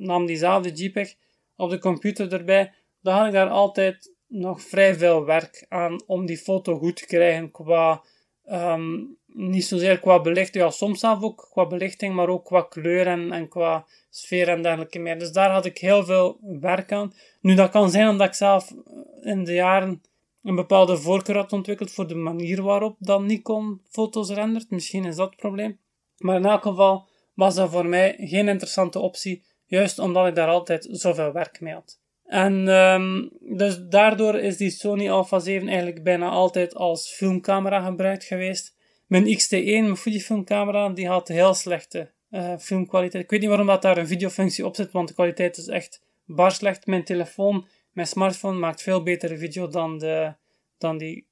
nam 0.00 0.26
diezelfde 0.26 0.72
JPEG 0.72 1.14
op 1.56 1.70
de 1.70 1.78
computer 1.78 2.32
erbij, 2.32 2.72
dan 3.00 3.14
had 3.14 3.26
ik 3.26 3.32
daar 3.32 3.48
altijd 3.48 4.12
nog 4.26 4.62
vrij 4.62 4.94
veel 4.94 5.24
werk 5.24 5.66
aan 5.68 6.02
om 6.06 6.26
die 6.26 6.38
foto 6.38 6.78
goed 6.78 6.96
te 6.96 7.06
krijgen 7.06 7.50
qua, 7.50 8.02
um, 8.50 9.16
niet 9.34 9.64
zozeer 9.64 10.00
qua 10.00 10.20
belichting, 10.20 10.64
ja, 10.64 10.70
soms 10.70 11.00
zelf 11.00 11.22
ook 11.22 11.48
qua 11.50 11.66
belichting, 11.66 12.14
maar 12.14 12.28
ook 12.28 12.44
qua 12.44 12.62
kleur 12.62 13.06
en, 13.06 13.32
en 13.32 13.48
qua 13.48 13.86
sfeer 14.10 14.48
en 14.48 14.62
dergelijke 14.62 14.98
meer. 14.98 15.18
Dus 15.18 15.32
daar 15.32 15.50
had 15.50 15.64
ik 15.64 15.78
heel 15.78 16.04
veel 16.04 16.38
werk 16.60 16.92
aan. 16.92 17.14
Nu, 17.40 17.54
dat 17.54 17.70
kan 17.70 17.90
zijn 17.90 18.08
omdat 18.08 18.26
ik 18.26 18.34
zelf 18.34 18.74
in 19.20 19.44
de 19.44 19.52
jaren 19.52 20.02
een 20.42 20.54
bepaalde 20.54 20.96
voorkeur 20.96 21.36
had 21.36 21.52
ontwikkeld 21.52 21.90
voor 21.90 22.06
de 22.06 22.14
manier 22.14 22.62
waarop 22.62 22.96
dan 22.98 23.26
Nikon 23.26 23.80
foto's 23.88 24.30
rendert. 24.30 24.70
Misschien 24.70 25.04
is 25.04 25.16
dat 25.16 25.30
het 25.30 25.36
probleem. 25.36 25.78
Maar 26.18 26.36
in 26.36 26.44
elk 26.44 26.62
geval 26.62 27.08
was 27.34 27.54
dat 27.54 27.70
voor 27.70 27.86
mij 27.86 28.16
geen 28.18 28.48
interessante 28.48 28.98
optie, 28.98 29.44
juist 29.66 29.98
omdat 29.98 30.26
ik 30.26 30.34
daar 30.34 30.48
altijd 30.48 30.88
zoveel 30.90 31.32
werk 31.32 31.60
mee 31.60 31.74
had. 31.74 31.98
En 32.24 32.68
um, 32.68 33.30
dus 33.40 33.78
daardoor 33.88 34.38
is 34.38 34.56
die 34.56 34.70
Sony 34.70 35.10
Alpha 35.10 35.38
7 35.38 35.68
eigenlijk 35.68 36.02
bijna 36.02 36.28
altijd 36.28 36.74
als 36.74 37.12
filmcamera 37.12 37.80
gebruikt 37.80 38.24
geweest. 38.24 38.76
Mijn 39.06 39.36
X-T1, 39.36 39.64
mijn 39.64 39.96
Fujifilm-camera, 39.96 40.88
die 40.88 41.08
had 41.08 41.28
heel 41.28 41.54
slechte 41.54 42.10
uh, 42.30 42.58
filmkwaliteit. 42.58 43.24
Ik 43.24 43.30
weet 43.30 43.40
niet 43.40 43.48
waarom 43.48 43.66
dat 43.66 43.82
daar 43.82 43.98
een 43.98 44.06
videofunctie 44.06 44.66
op 44.66 44.76
zit, 44.76 44.92
want 44.92 45.08
de 45.08 45.14
kwaliteit 45.14 45.56
is 45.56 45.66
echt 45.66 46.02
bar 46.24 46.52
slecht. 46.52 46.86
Mijn 46.86 47.04
telefoon, 47.04 47.66
mijn 47.92 48.06
smartphone 48.06 48.58
maakt 48.58 48.82
veel 48.82 49.02
betere 49.02 49.38
video 49.38 49.68
dan, 49.68 49.98
de, 49.98 50.34
dan 50.78 50.98
die 50.98 51.26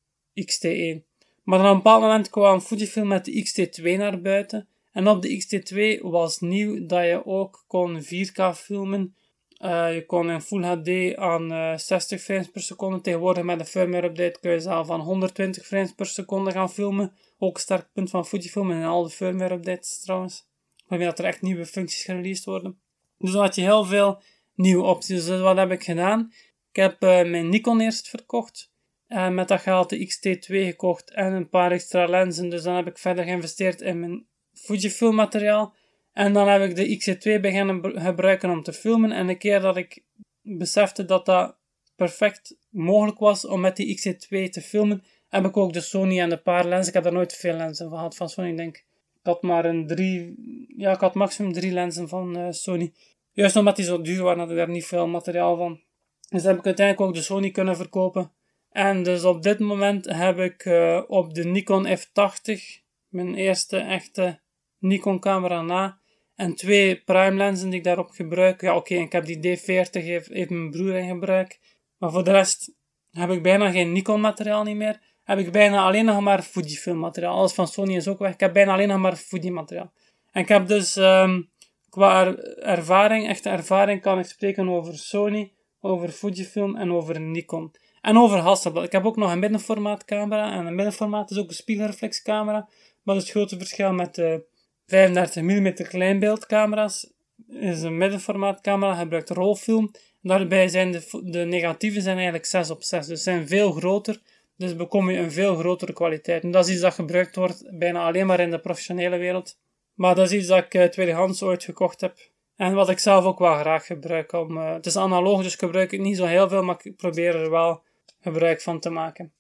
X-T1. 0.45 1.11
Maar 1.43 1.59
dan 1.59 1.67
op 1.69 1.73
een 1.73 1.83
bepaald 1.83 2.03
moment 2.03 2.31
kwam 2.31 2.61
Fujifilm 2.61 3.09
met 3.09 3.25
de 3.25 3.43
X-T2 3.43 3.83
naar 3.83 4.21
buiten. 4.21 4.69
En 4.93 5.09
op 5.09 5.23
de 5.23 5.37
X-T2 5.37 6.01
was 6.01 6.41
nieuw 6.41 6.87
dat 6.87 7.05
je 7.05 7.27
ook 7.27 7.65
kon 7.67 8.03
4K 8.05 8.55
filmen 8.55 9.15
uh, 9.63 9.95
je 9.95 10.07
kon 10.07 10.31
in 10.31 10.41
Full 10.41 10.63
HD 10.63 11.17
aan 11.17 11.53
uh, 11.53 11.73
eh, 11.73 11.79
60 11.79 12.21
frames 12.21 12.51
per 12.51 12.61
seconde. 12.61 13.01
Tegenwoordig 13.01 13.45
met 13.45 13.61
een 13.61 13.67
firmware 13.67 14.07
update 14.07 14.41
kun 14.41 14.51
je 14.51 14.61
zelf 14.61 14.87
van 14.87 15.01
120 15.01 15.67
frames 15.67 15.93
per 15.93 16.07
seconde 16.07 16.51
gaan 16.51 16.71
filmen. 16.71 17.13
Ook 17.43 17.55
een 17.55 17.61
sterk 17.61 17.89
punt 17.93 18.11
van 18.11 18.27
Fujifilm 18.27 18.71
en 18.71 18.85
al 18.85 19.03
de 19.03 19.11
firmware 19.11 19.55
updates 19.55 20.01
trouwens. 20.01 20.49
Waarmee 20.87 21.07
dat 21.07 21.19
er 21.19 21.25
echt 21.25 21.43
nieuwe 21.43 21.67
functies 21.67 22.05
gereleased 22.05 22.45
worden. 22.45 22.81
Dus 23.19 23.33
dan 23.33 23.43
had 23.43 23.55
je 23.55 23.63
heel 23.63 23.85
veel 23.85 24.23
nieuwe 24.55 24.85
opties. 24.85 25.25
Dus 25.25 25.41
wat 25.41 25.57
heb 25.57 25.71
ik 25.71 25.85
gedaan? 25.85 26.33
Ik 26.71 26.77
heb 26.77 27.03
uh, 27.03 27.09
mijn 27.09 27.49
Nikon 27.49 27.81
eerst 27.81 28.09
verkocht. 28.09 28.73
En 29.07 29.35
met 29.35 29.49
dat 29.49 29.61
geld 29.61 29.91
de 29.91 30.07
X-T2 30.07 30.47
gekocht 30.47 31.11
en 31.11 31.33
een 31.33 31.49
paar 31.49 31.73
extra 31.73 32.07
lenzen. 32.07 32.49
Dus 32.49 32.63
dan 32.63 32.77
heb 32.77 32.87
ik 32.87 32.99
verder 32.99 33.25
geïnvesteerd 33.25 33.81
in 33.81 34.01
mijn 34.01 34.27
Fujifilm 34.53 35.15
materiaal. 35.15 35.75
En 36.13 36.33
dan 36.33 36.49
heb 36.49 36.63
ik 36.63 36.77
de 36.77 37.17
XC2 37.17 37.41
beginnen 37.41 38.01
gebruiken 38.03 38.51
om 38.51 38.63
te 38.63 38.73
filmen. 38.73 39.13
En 39.13 39.29
een 39.29 39.39
keer 39.39 39.61
dat 39.61 39.77
ik 39.77 40.05
besefte 40.43 41.05
dat 41.05 41.27
dat 41.27 41.57
perfect 41.97 42.57
mogelijk 42.71 43.19
was 43.19 43.47
om 43.47 43.61
met 43.61 43.77
die 43.77 43.99
XC2 43.99 44.51
te 44.51 44.61
filmen, 44.61 45.05
heb 45.33 45.45
ik 45.45 45.57
ook 45.57 45.73
de 45.73 45.81
Sony 45.81 46.21
en 46.21 46.29
de 46.29 46.37
paar 46.37 46.65
lenzen. 46.65 46.89
Ik 46.89 46.95
heb 46.95 47.03
daar 47.03 47.13
nooit 47.13 47.35
veel 47.35 47.55
lenzen 47.55 47.89
van 47.89 47.99
gehad 47.99 48.17
van 48.17 48.29
Sony. 48.29 48.49
Ik 48.51 48.57
denk, 48.57 48.77
ik 48.77 49.21
had 49.23 49.43
maar 49.43 49.65
een 49.65 49.87
drie, 49.87 50.35
ja, 50.77 50.93
ik 50.93 51.01
had 51.01 51.15
maximum 51.15 51.53
drie 51.53 51.73
lenzen 51.73 52.09
van 52.09 52.39
uh, 52.39 52.47
Sony. 52.51 52.93
Juist 53.33 53.57
omdat 53.57 53.77
die 53.77 53.85
zo 53.85 54.01
duur 54.01 54.23
waren, 54.23 54.39
had 54.39 54.51
ik 54.51 54.57
daar 54.57 54.69
niet 54.69 54.87
veel 54.87 55.07
materiaal 55.07 55.57
van. 55.57 55.81
Dus 56.29 56.43
heb 56.43 56.59
ik 56.59 56.67
uiteindelijk 56.67 57.07
ook 57.09 57.15
de 57.15 57.23
Sony 57.23 57.51
kunnen 57.51 57.77
verkopen. 57.77 58.33
En 58.71 59.03
dus 59.03 59.25
op 59.25 59.43
dit 59.43 59.59
moment 59.59 60.05
heb 60.05 60.39
ik 60.39 60.65
uh, 60.65 61.03
op 61.07 61.35
de 61.35 61.45
Nikon 61.45 61.87
F80, 61.87 62.61
mijn 63.09 63.35
eerste 63.35 63.79
echte 63.79 64.41
Nikon 64.79 65.21
camera 65.21 65.63
na, 65.63 65.99
en 66.35 66.55
twee 66.55 67.03
prime 67.03 67.37
lenzen 67.37 67.71
die 67.71 67.79
ik 67.79 67.85
daarop 67.85 68.11
gebruik. 68.11 68.61
Ja, 68.61 68.77
oké, 68.77 68.95
ik 68.95 69.13
heb 69.13 69.25
die 69.25 69.37
D40, 69.37 69.91
heeft, 69.91 70.29
heeft 70.29 70.51
mijn 70.51 70.71
broer 70.71 70.95
in 70.95 71.09
gebruik. 71.09 71.61
Maar 71.99 72.11
voor 72.11 72.25
de 72.25 72.31
rest 72.31 72.75
heb 73.11 73.31
ik 73.31 73.43
bijna 73.43 73.71
geen 73.71 73.93
Nikon 73.93 74.21
materiaal 74.21 74.65
niet 74.65 74.77
meer. 74.77 75.01
Heb 75.25 75.39
ik 75.39 75.53
bijna 75.53 75.85
alleen 75.85 76.05
nog 76.05 76.21
maar 76.21 76.43
Fujifilm 76.43 76.99
materiaal. 76.99 77.37
Alles 77.37 77.53
van 77.53 77.69
Sony 77.69 77.97
is 77.97 78.09
ook 78.09 78.19
weg. 78.19 78.33
Ik 78.33 78.41
heb 78.41 78.53
bijna 78.53 78.73
alleen 78.73 78.89
nog 78.89 78.99
maar 78.99 79.17
Fuji 79.17 79.51
materiaal. 79.51 79.93
En 80.31 80.43
ik 80.43 80.49
heb 80.49 80.67
dus 80.67 80.97
um, 80.97 81.51
qua 81.89 82.35
ervaring, 82.57 83.29
echte 83.29 83.49
ervaring, 83.49 84.01
kan 84.01 84.19
ik 84.19 84.25
spreken 84.25 84.69
over 84.69 84.99
Sony, 84.99 85.53
over 85.81 86.09
Fujifilm 86.09 86.77
en 86.77 86.93
over 86.93 87.21
Nikon. 87.21 87.75
En 88.01 88.19
over 88.19 88.39
Hasselblad. 88.39 88.85
Ik 88.85 88.93
heb 88.93 89.05
ook 89.05 89.17
nog 89.17 89.33
een 89.33 89.39
middenformaat 89.39 90.05
camera. 90.05 90.53
En 90.53 90.67
een 90.67 90.75
middenformaat 90.75 91.31
is 91.31 91.39
ook 91.39 91.49
een 91.49 91.55
spiegelreflexcamera. 91.55 92.69
Maar 93.03 93.17
het 93.17 93.31
grote 93.31 93.59
verschil 93.59 93.93
met 93.93 94.15
de 94.15 94.45
35 94.87 95.43
mm 95.43 95.75
kleinbeeldcamera's 95.75 97.13
is 97.49 97.83
een 97.83 97.97
middenformaatcamera, 97.97 98.95
gebruikt 98.95 99.31
rolfilm. 99.31 99.91
Daarbij 100.23 100.69
zijn 100.69 100.93
de, 100.93 101.21
de 101.25 101.39
negatieven 101.39 102.03
zijn 102.03 102.15
eigenlijk 102.17 102.47
6 102.47 102.71
op 102.71 102.83
6, 102.83 103.07
dus 103.07 103.23
zijn 103.23 103.49
veel 103.49 103.73
groter. 103.73 104.21
Dus 104.57 104.77
bekom 104.77 105.11
je 105.11 105.19
een 105.19 105.33
veel 105.33 105.57
grotere 105.57 105.93
kwaliteit. 105.93 106.43
En 106.43 106.51
dat 106.51 106.67
is 106.67 106.73
iets 106.73 106.81
dat 106.81 106.95
gebruikt 106.95 107.37
wordt 107.37 107.79
bijna 107.79 108.07
alleen 108.07 108.27
maar 108.27 108.41
in 108.41 108.51
de 108.51 108.59
professionele 108.59 109.17
wereld. 109.17 109.59
Maar 109.95 110.15
dat 110.15 110.27
is 110.27 110.39
iets 110.39 110.47
dat 110.47 110.65
ik 110.65 110.75
uh, 110.75 110.85
tweedehands 110.85 111.43
ooit 111.43 111.65
gekocht 111.65 112.01
heb. 112.01 112.19
En 112.57 112.75
wat 112.75 112.89
ik 112.89 112.99
zelf 112.99 113.25
ook 113.25 113.39
wel 113.39 113.55
graag 113.55 113.87
gebruik. 113.87 114.33
Om, 114.33 114.57
uh, 114.57 114.73
het 114.73 114.87
is 114.87 114.97
analoog, 114.97 115.43
dus 115.43 115.55
gebruik 115.55 115.93
ik 115.93 116.01
niet 116.01 116.17
zo 116.17 116.25
heel 116.25 116.49
veel, 116.49 116.63
maar 116.63 116.77
ik 116.83 116.97
probeer 116.97 117.35
er 117.35 117.51
wel 117.51 117.83
gebruik 118.21 118.61
van 118.61 118.81
te 118.81 118.91
maken. 118.91 119.33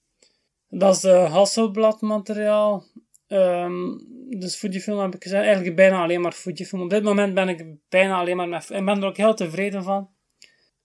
Dat 0.68 0.96
is 0.96 1.04
uh, 1.04 1.32
Hasselblad 1.32 2.00
materiaal. 2.00 2.84
Um, 3.28 4.06
dus 4.38 4.56
Fujifilm 4.56 4.98
heb 4.98 5.14
ik 5.14 5.22
gezegd, 5.22 5.44
eigenlijk 5.44 5.76
bijna 5.76 6.02
alleen 6.02 6.20
maar 6.20 6.32
Fujifilm. 6.32 6.82
Op 6.82 6.90
dit 6.90 7.02
moment 7.02 7.34
ben 7.34 7.48
ik 7.48 7.64
bijna 7.88 8.18
alleen 8.18 8.36
maar 8.36 8.48
met... 8.48 8.70
En 8.70 8.84
ben 8.84 9.00
er 9.00 9.08
ook 9.08 9.16
heel 9.16 9.34
tevreden 9.34 9.82
van. 9.82 10.10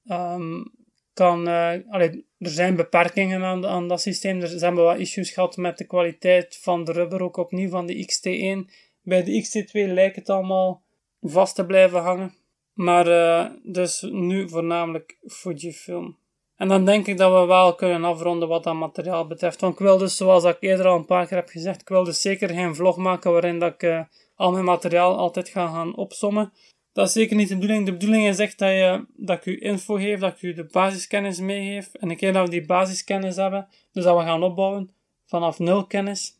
Um, 0.05 0.76
kan, 1.17 1.47
allee, 1.89 2.25
er 2.37 2.49
zijn 2.49 2.75
beperkingen 2.75 3.43
aan, 3.43 3.65
aan 3.65 3.87
dat 3.87 4.01
systeem. 4.01 4.41
Er 4.41 4.47
zijn 4.47 4.75
wat 4.75 4.97
issues 4.97 5.31
gehad 5.31 5.57
met 5.57 5.77
de 5.77 5.85
kwaliteit 5.85 6.59
van 6.61 6.83
de 6.83 6.91
rubber, 6.91 7.23
ook 7.23 7.37
opnieuw 7.37 7.69
van 7.69 7.85
de 7.85 7.93
XT1. 7.93 8.71
Bij 9.01 9.23
de 9.23 9.43
XT2 9.43 9.93
lijkt 9.93 10.15
het 10.15 10.29
allemaal 10.29 10.81
vast 11.21 11.55
te 11.55 11.65
blijven 11.65 12.01
hangen. 12.01 12.33
Maar 12.73 13.07
uh, 13.07 13.45
dus 13.63 14.01
nu 14.01 14.49
voornamelijk 14.49 15.17
Fujifilm. 15.27 16.17
En 16.55 16.67
dan 16.67 16.85
denk 16.85 17.07
ik 17.07 17.17
dat 17.17 17.41
we 17.41 17.45
wel 17.45 17.75
kunnen 17.75 18.03
afronden 18.03 18.47
wat 18.47 18.63
dat 18.63 18.73
materiaal 18.73 19.27
betreft. 19.27 19.61
Want 19.61 19.73
ik 19.73 19.79
wil 19.79 19.97
dus, 19.97 20.17
zoals 20.17 20.43
ik 20.43 20.57
eerder 20.59 20.85
al 20.85 20.95
een 20.95 21.05
paar 21.05 21.27
keer 21.27 21.37
heb 21.37 21.49
gezegd, 21.49 21.81
ik 21.81 21.87
wil 21.89 22.03
dus 22.03 22.21
zeker 22.21 22.49
geen 22.49 22.75
vlog 22.75 22.97
maken 22.97 23.31
waarin 23.31 23.59
dat 23.59 23.73
ik 23.73 23.83
uh, 23.83 24.01
al 24.35 24.51
mijn 24.51 24.63
materiaal 24.63 25.17
altijd 25.17 25.49
ga 25.49 25.67
gaan 25.67 25.95
opsommen. 25.95 26.53
Dat 26.97 27.07
is 27.07 27.13
zeker 27.13 27.35
niet 27.35 27.47
de 27.47 27.57
bedoeling. 27.57 27.85
De 27.85 27.91
bedoeling 27.91 28.27
is 28.27 28.39
echt 28.39 28.59
dat, 28.59 28.69
je, 28.69 29.05
dat 29.15 29.37
ik 29.37 29.45
u 29.45 29.61
info 29.61 29.95
geef, 29.95 30.19
dat 30.19 30.33
ik 30.33 30.41
u 30.41 30.53
de 30.53 30.63
basiskennis 30.63 31.39
meegeef. 31.39 31.93
En 31.93 32.09
een 32.09 32.17
keer 32.17 32.33
dat 32.33 32.43
we 32.43 32.49
die 32.49 32.65
basiskennis 32.65 33.35
hebben, 33.35 33.67
dus 33.91 34.03
dat 34.03 34.17
we 34.17 34.23
gaan 34.23 34.43
opbouwen 34.43 34.91
vanaf 35.25 35.59
nul 35.59 35.85
kennis 35.85 36.33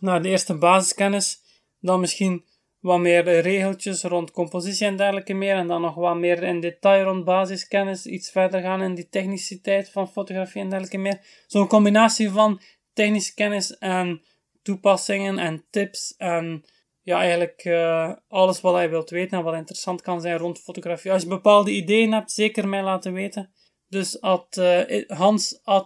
naar 0.00 0.22
de 0.22 0.28
eerste 0.28 0.54
basiskennis, 0.54 1.40
dan 1.80 2.00
misschien 2.00 2.44
wat 2.80 2.98
meer 2.98 3.40
regeltjes 3.40 4.02
rond 4.02 4.30
compositie 4.30 4.86
en 4.86 4.96
dergelijke 4.96 5.34
meer. 5.34 5.54
En 5.54 5.66
dan 5.66 5.80
nog 5.80 5.94
wat 5.94 6.16
meer 6.16 6.42
in 6.42 6.60
detail 6.60 7.04
rond 7.04 7.24
basiskennis. 7.24 8.06
Iets 8.06 8.30
verder 8.30 8.60
gaan 8.60 8.82
in 8.82 8.94
die 8.94 9.08
techniciteit 9.08 9.90
van 9.90 10.08
fotografie 10.08 10.62
en 10.62 10.68
dergelijke 10.68 10.98
meer. 10.98 11.20
Zo'n 11.46 11.68
combinatie 11.68 12.30
van 12.30 12.60
technische 12.92 13.34
kennis 13.34 13.78
en 13.78 14.22
toepassingen 14.62 15.38
en 15.38 15.64
tips 15.70 16.14
en 16.16 16.64
ja, 17.10 17.18
eigenlijk 17.18 17.64
uh, 17.64 18.12
alles 18.28 18.60
wat 18.60 18.80
je 18.80 18.88
wilt 18.88 19.10
weten 19.10 19.38
en 19.38 19.44
wat 19.44 19.54
interessant 19.54 20.02
kan 20.02 20.20
zijn 20.20 20.38
rond 20.38 20.58
fotografie. 20.58 21.12
Als 21.12 21.22
je 21.22 21.28
bepaalde 21.28 21.70
ideeën 21.70 22.12
hebt, 22.12 22.32
zeker 22.32 22.68
mij 22.68 22.82
laten 22.82 23.12
weten. 23.12 23.50
Dus 23.88 24.20
at, 24.20 24.56
uh, 24.58 25.08
hans.hcpl.be. 25.08 25.78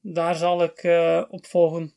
Daar 0.00 0.34
zal 0.34 0.62
ik 0.62 0.82
uh, 0.82 1.22
op 1.28 1.46
volgen 1.46 1.94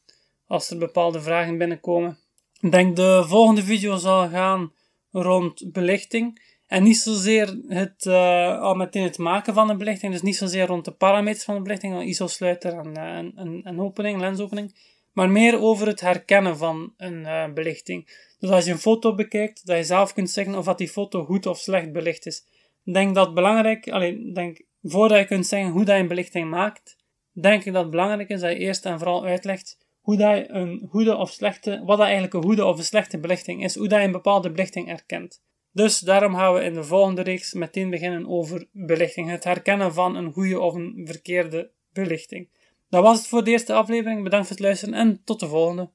als 0.47 0.69
er 0.69 0.77
bepaalde 0.77 1.21
vragen 1.21 1.57
binnenkomen. 1.57 2.17
Ik 2.59 2.71
denk 2.71 2.95
de 2.95 3.23
volgende 3.25 3.63
video 3.63 3.97
zal 3.97 4.29
gaan 4.29 4.73
rond 5.11 5.71
belichting. 5.71 6.41
En 6.67 6.83
niet 6.83 6.97
zozeer 6.97 7.59
het, 7.67 8.05
uh, 8.05 8.59
al 8.61 8.75
meteen 8.75 9.03
het 9.03 9.17
maken 9.17 9.53
van 9.53 9.67
de 9.67 9.75
belichting, 9.75 10.11
dus 10.11 10.21
niet 10.21 10.35
zozeer 10.35 10.65
rond 10.65 10.85
de 10.85 10.91
parameters 10.91 11.43
van 11.43 11.55
de 11.55 11.61
belichting, 11.61 12.03
ISO-sluiter 12.03 12.73
en, 12.73 12.97
en, 12.97 13.33
en, 13.35 13.61
en, 13.63 13.79
opening, 13.79 14.19
lensopening, 14.19 14.75
maar 15.15 15.29
meer 15.29 15.61
over 15.61 15.87
het 15.87 16.01
herkennen 16.01 16.57
van 16.57 16.93
een 16.97 17.19
uh, 17.19 17.53
belichting. 17.53 18.09
Dus 18.39 18.49
als 18.49 18.65
je 18.65 18.71
een 18.71 18.77
foto 18.77 19.15
bekijkt, 19.15 19.65
dat 19.65 19.77
je 19.77 19.83
zelf 19.83 20.13
kunt 20.13 20.29
zeggen 20.29 20.55
of 20.55 20.65
dat 20.65 20.77
die 20.77 20.89
foto 20.89 21.25
goed 21.25 21.45
of 21.45 21.57
slecht 21.57 21.91
belicht 21.91 22.25
is. 22.25 22.45
Denk 22.83 23.15
dat 23.15 23.33
belangrijk, 23.33 23.89
alleen, 23.89 24.33
denk, 24.33 24.61
voordat 24.81 25.19
je 25.19 25.25
kunt 25.25 25.47
zeggen 25.47 25.71
hoe 25.71 25.85
dat 25.85 25.95
je 25.95 26.01
een 26.01 26.07
belichting 26.07 26.49
maakt, 26.49 26.97
denk 27.31 27.63
ik 27.63 27.73
dat 27.73 27.81
het 27.81 27.91
belangrijk 27.91 28.29
is 28.29 28.39
dat 28.39 28.51
je 28.51 28.57
eerst 28.57 28.85
en 28.85 28.97
vooral 28.97 29.25
uitlegt 29.25 29.77
hoe 30.01 30.17
dat 30.17 30.45
een 30.47 30.87
goede 30.89 31.15
of 31.15 31.29
slechte, 31.31 31.81
wat 31.85 31.97
dat 31.97 32.05
eigenlijk 32.05 32.33
een 32.33 32.43
goede 32.43 32.65
of 32.65 32.77
een 32.77 32.83
slechte 32.83 33.19
belichting 33.19 33.63
is, 33.63 33.75
hoe 33.75 33.87
dat 33.87 33.99
je 33.99 34.05
een 34.05 34.11
bepaalde 34.11 34.51
belichting 34.51 34.89
erkent. 34.89 35.41
Dus 35.71 35.99
daarom 35.99 36.35
gaan 36.35 36.53
we 36.53 36.61
in 36.61 36.73
de 36.73 36.83
volgende 36.83 37.21
reeks 37.21 37.53
meteen 37.53 37.89
beginnen 37.89 38.27
over 38.27 38.67
belichting. 38.71 39.29
Het 39.29 39.43
herkennen 39.43 39.93
van 39.93 40.15
een 40.15 40.33
goede 40.33 40.59
of 40.59 40.73
een 40.73 41.01
verkeerde 41.05 41.71
belichting. 41.93 42.49
Dat 42.95 43.03
was 43.03 43.17
het 43.17 43.27
voor 43.27 43.43
de 43.43 43.51
eerste 43.51 43.73
aflevering. 43.73 44.23
Bedankt 44.23 44.47
voor 44.47 44.55
het 44.55 44.65
luisteren 44.65 44.93
en 44.93 45.21
tot 45.23 45.39
de 45.39 45.47
volgende. 45.47 45.89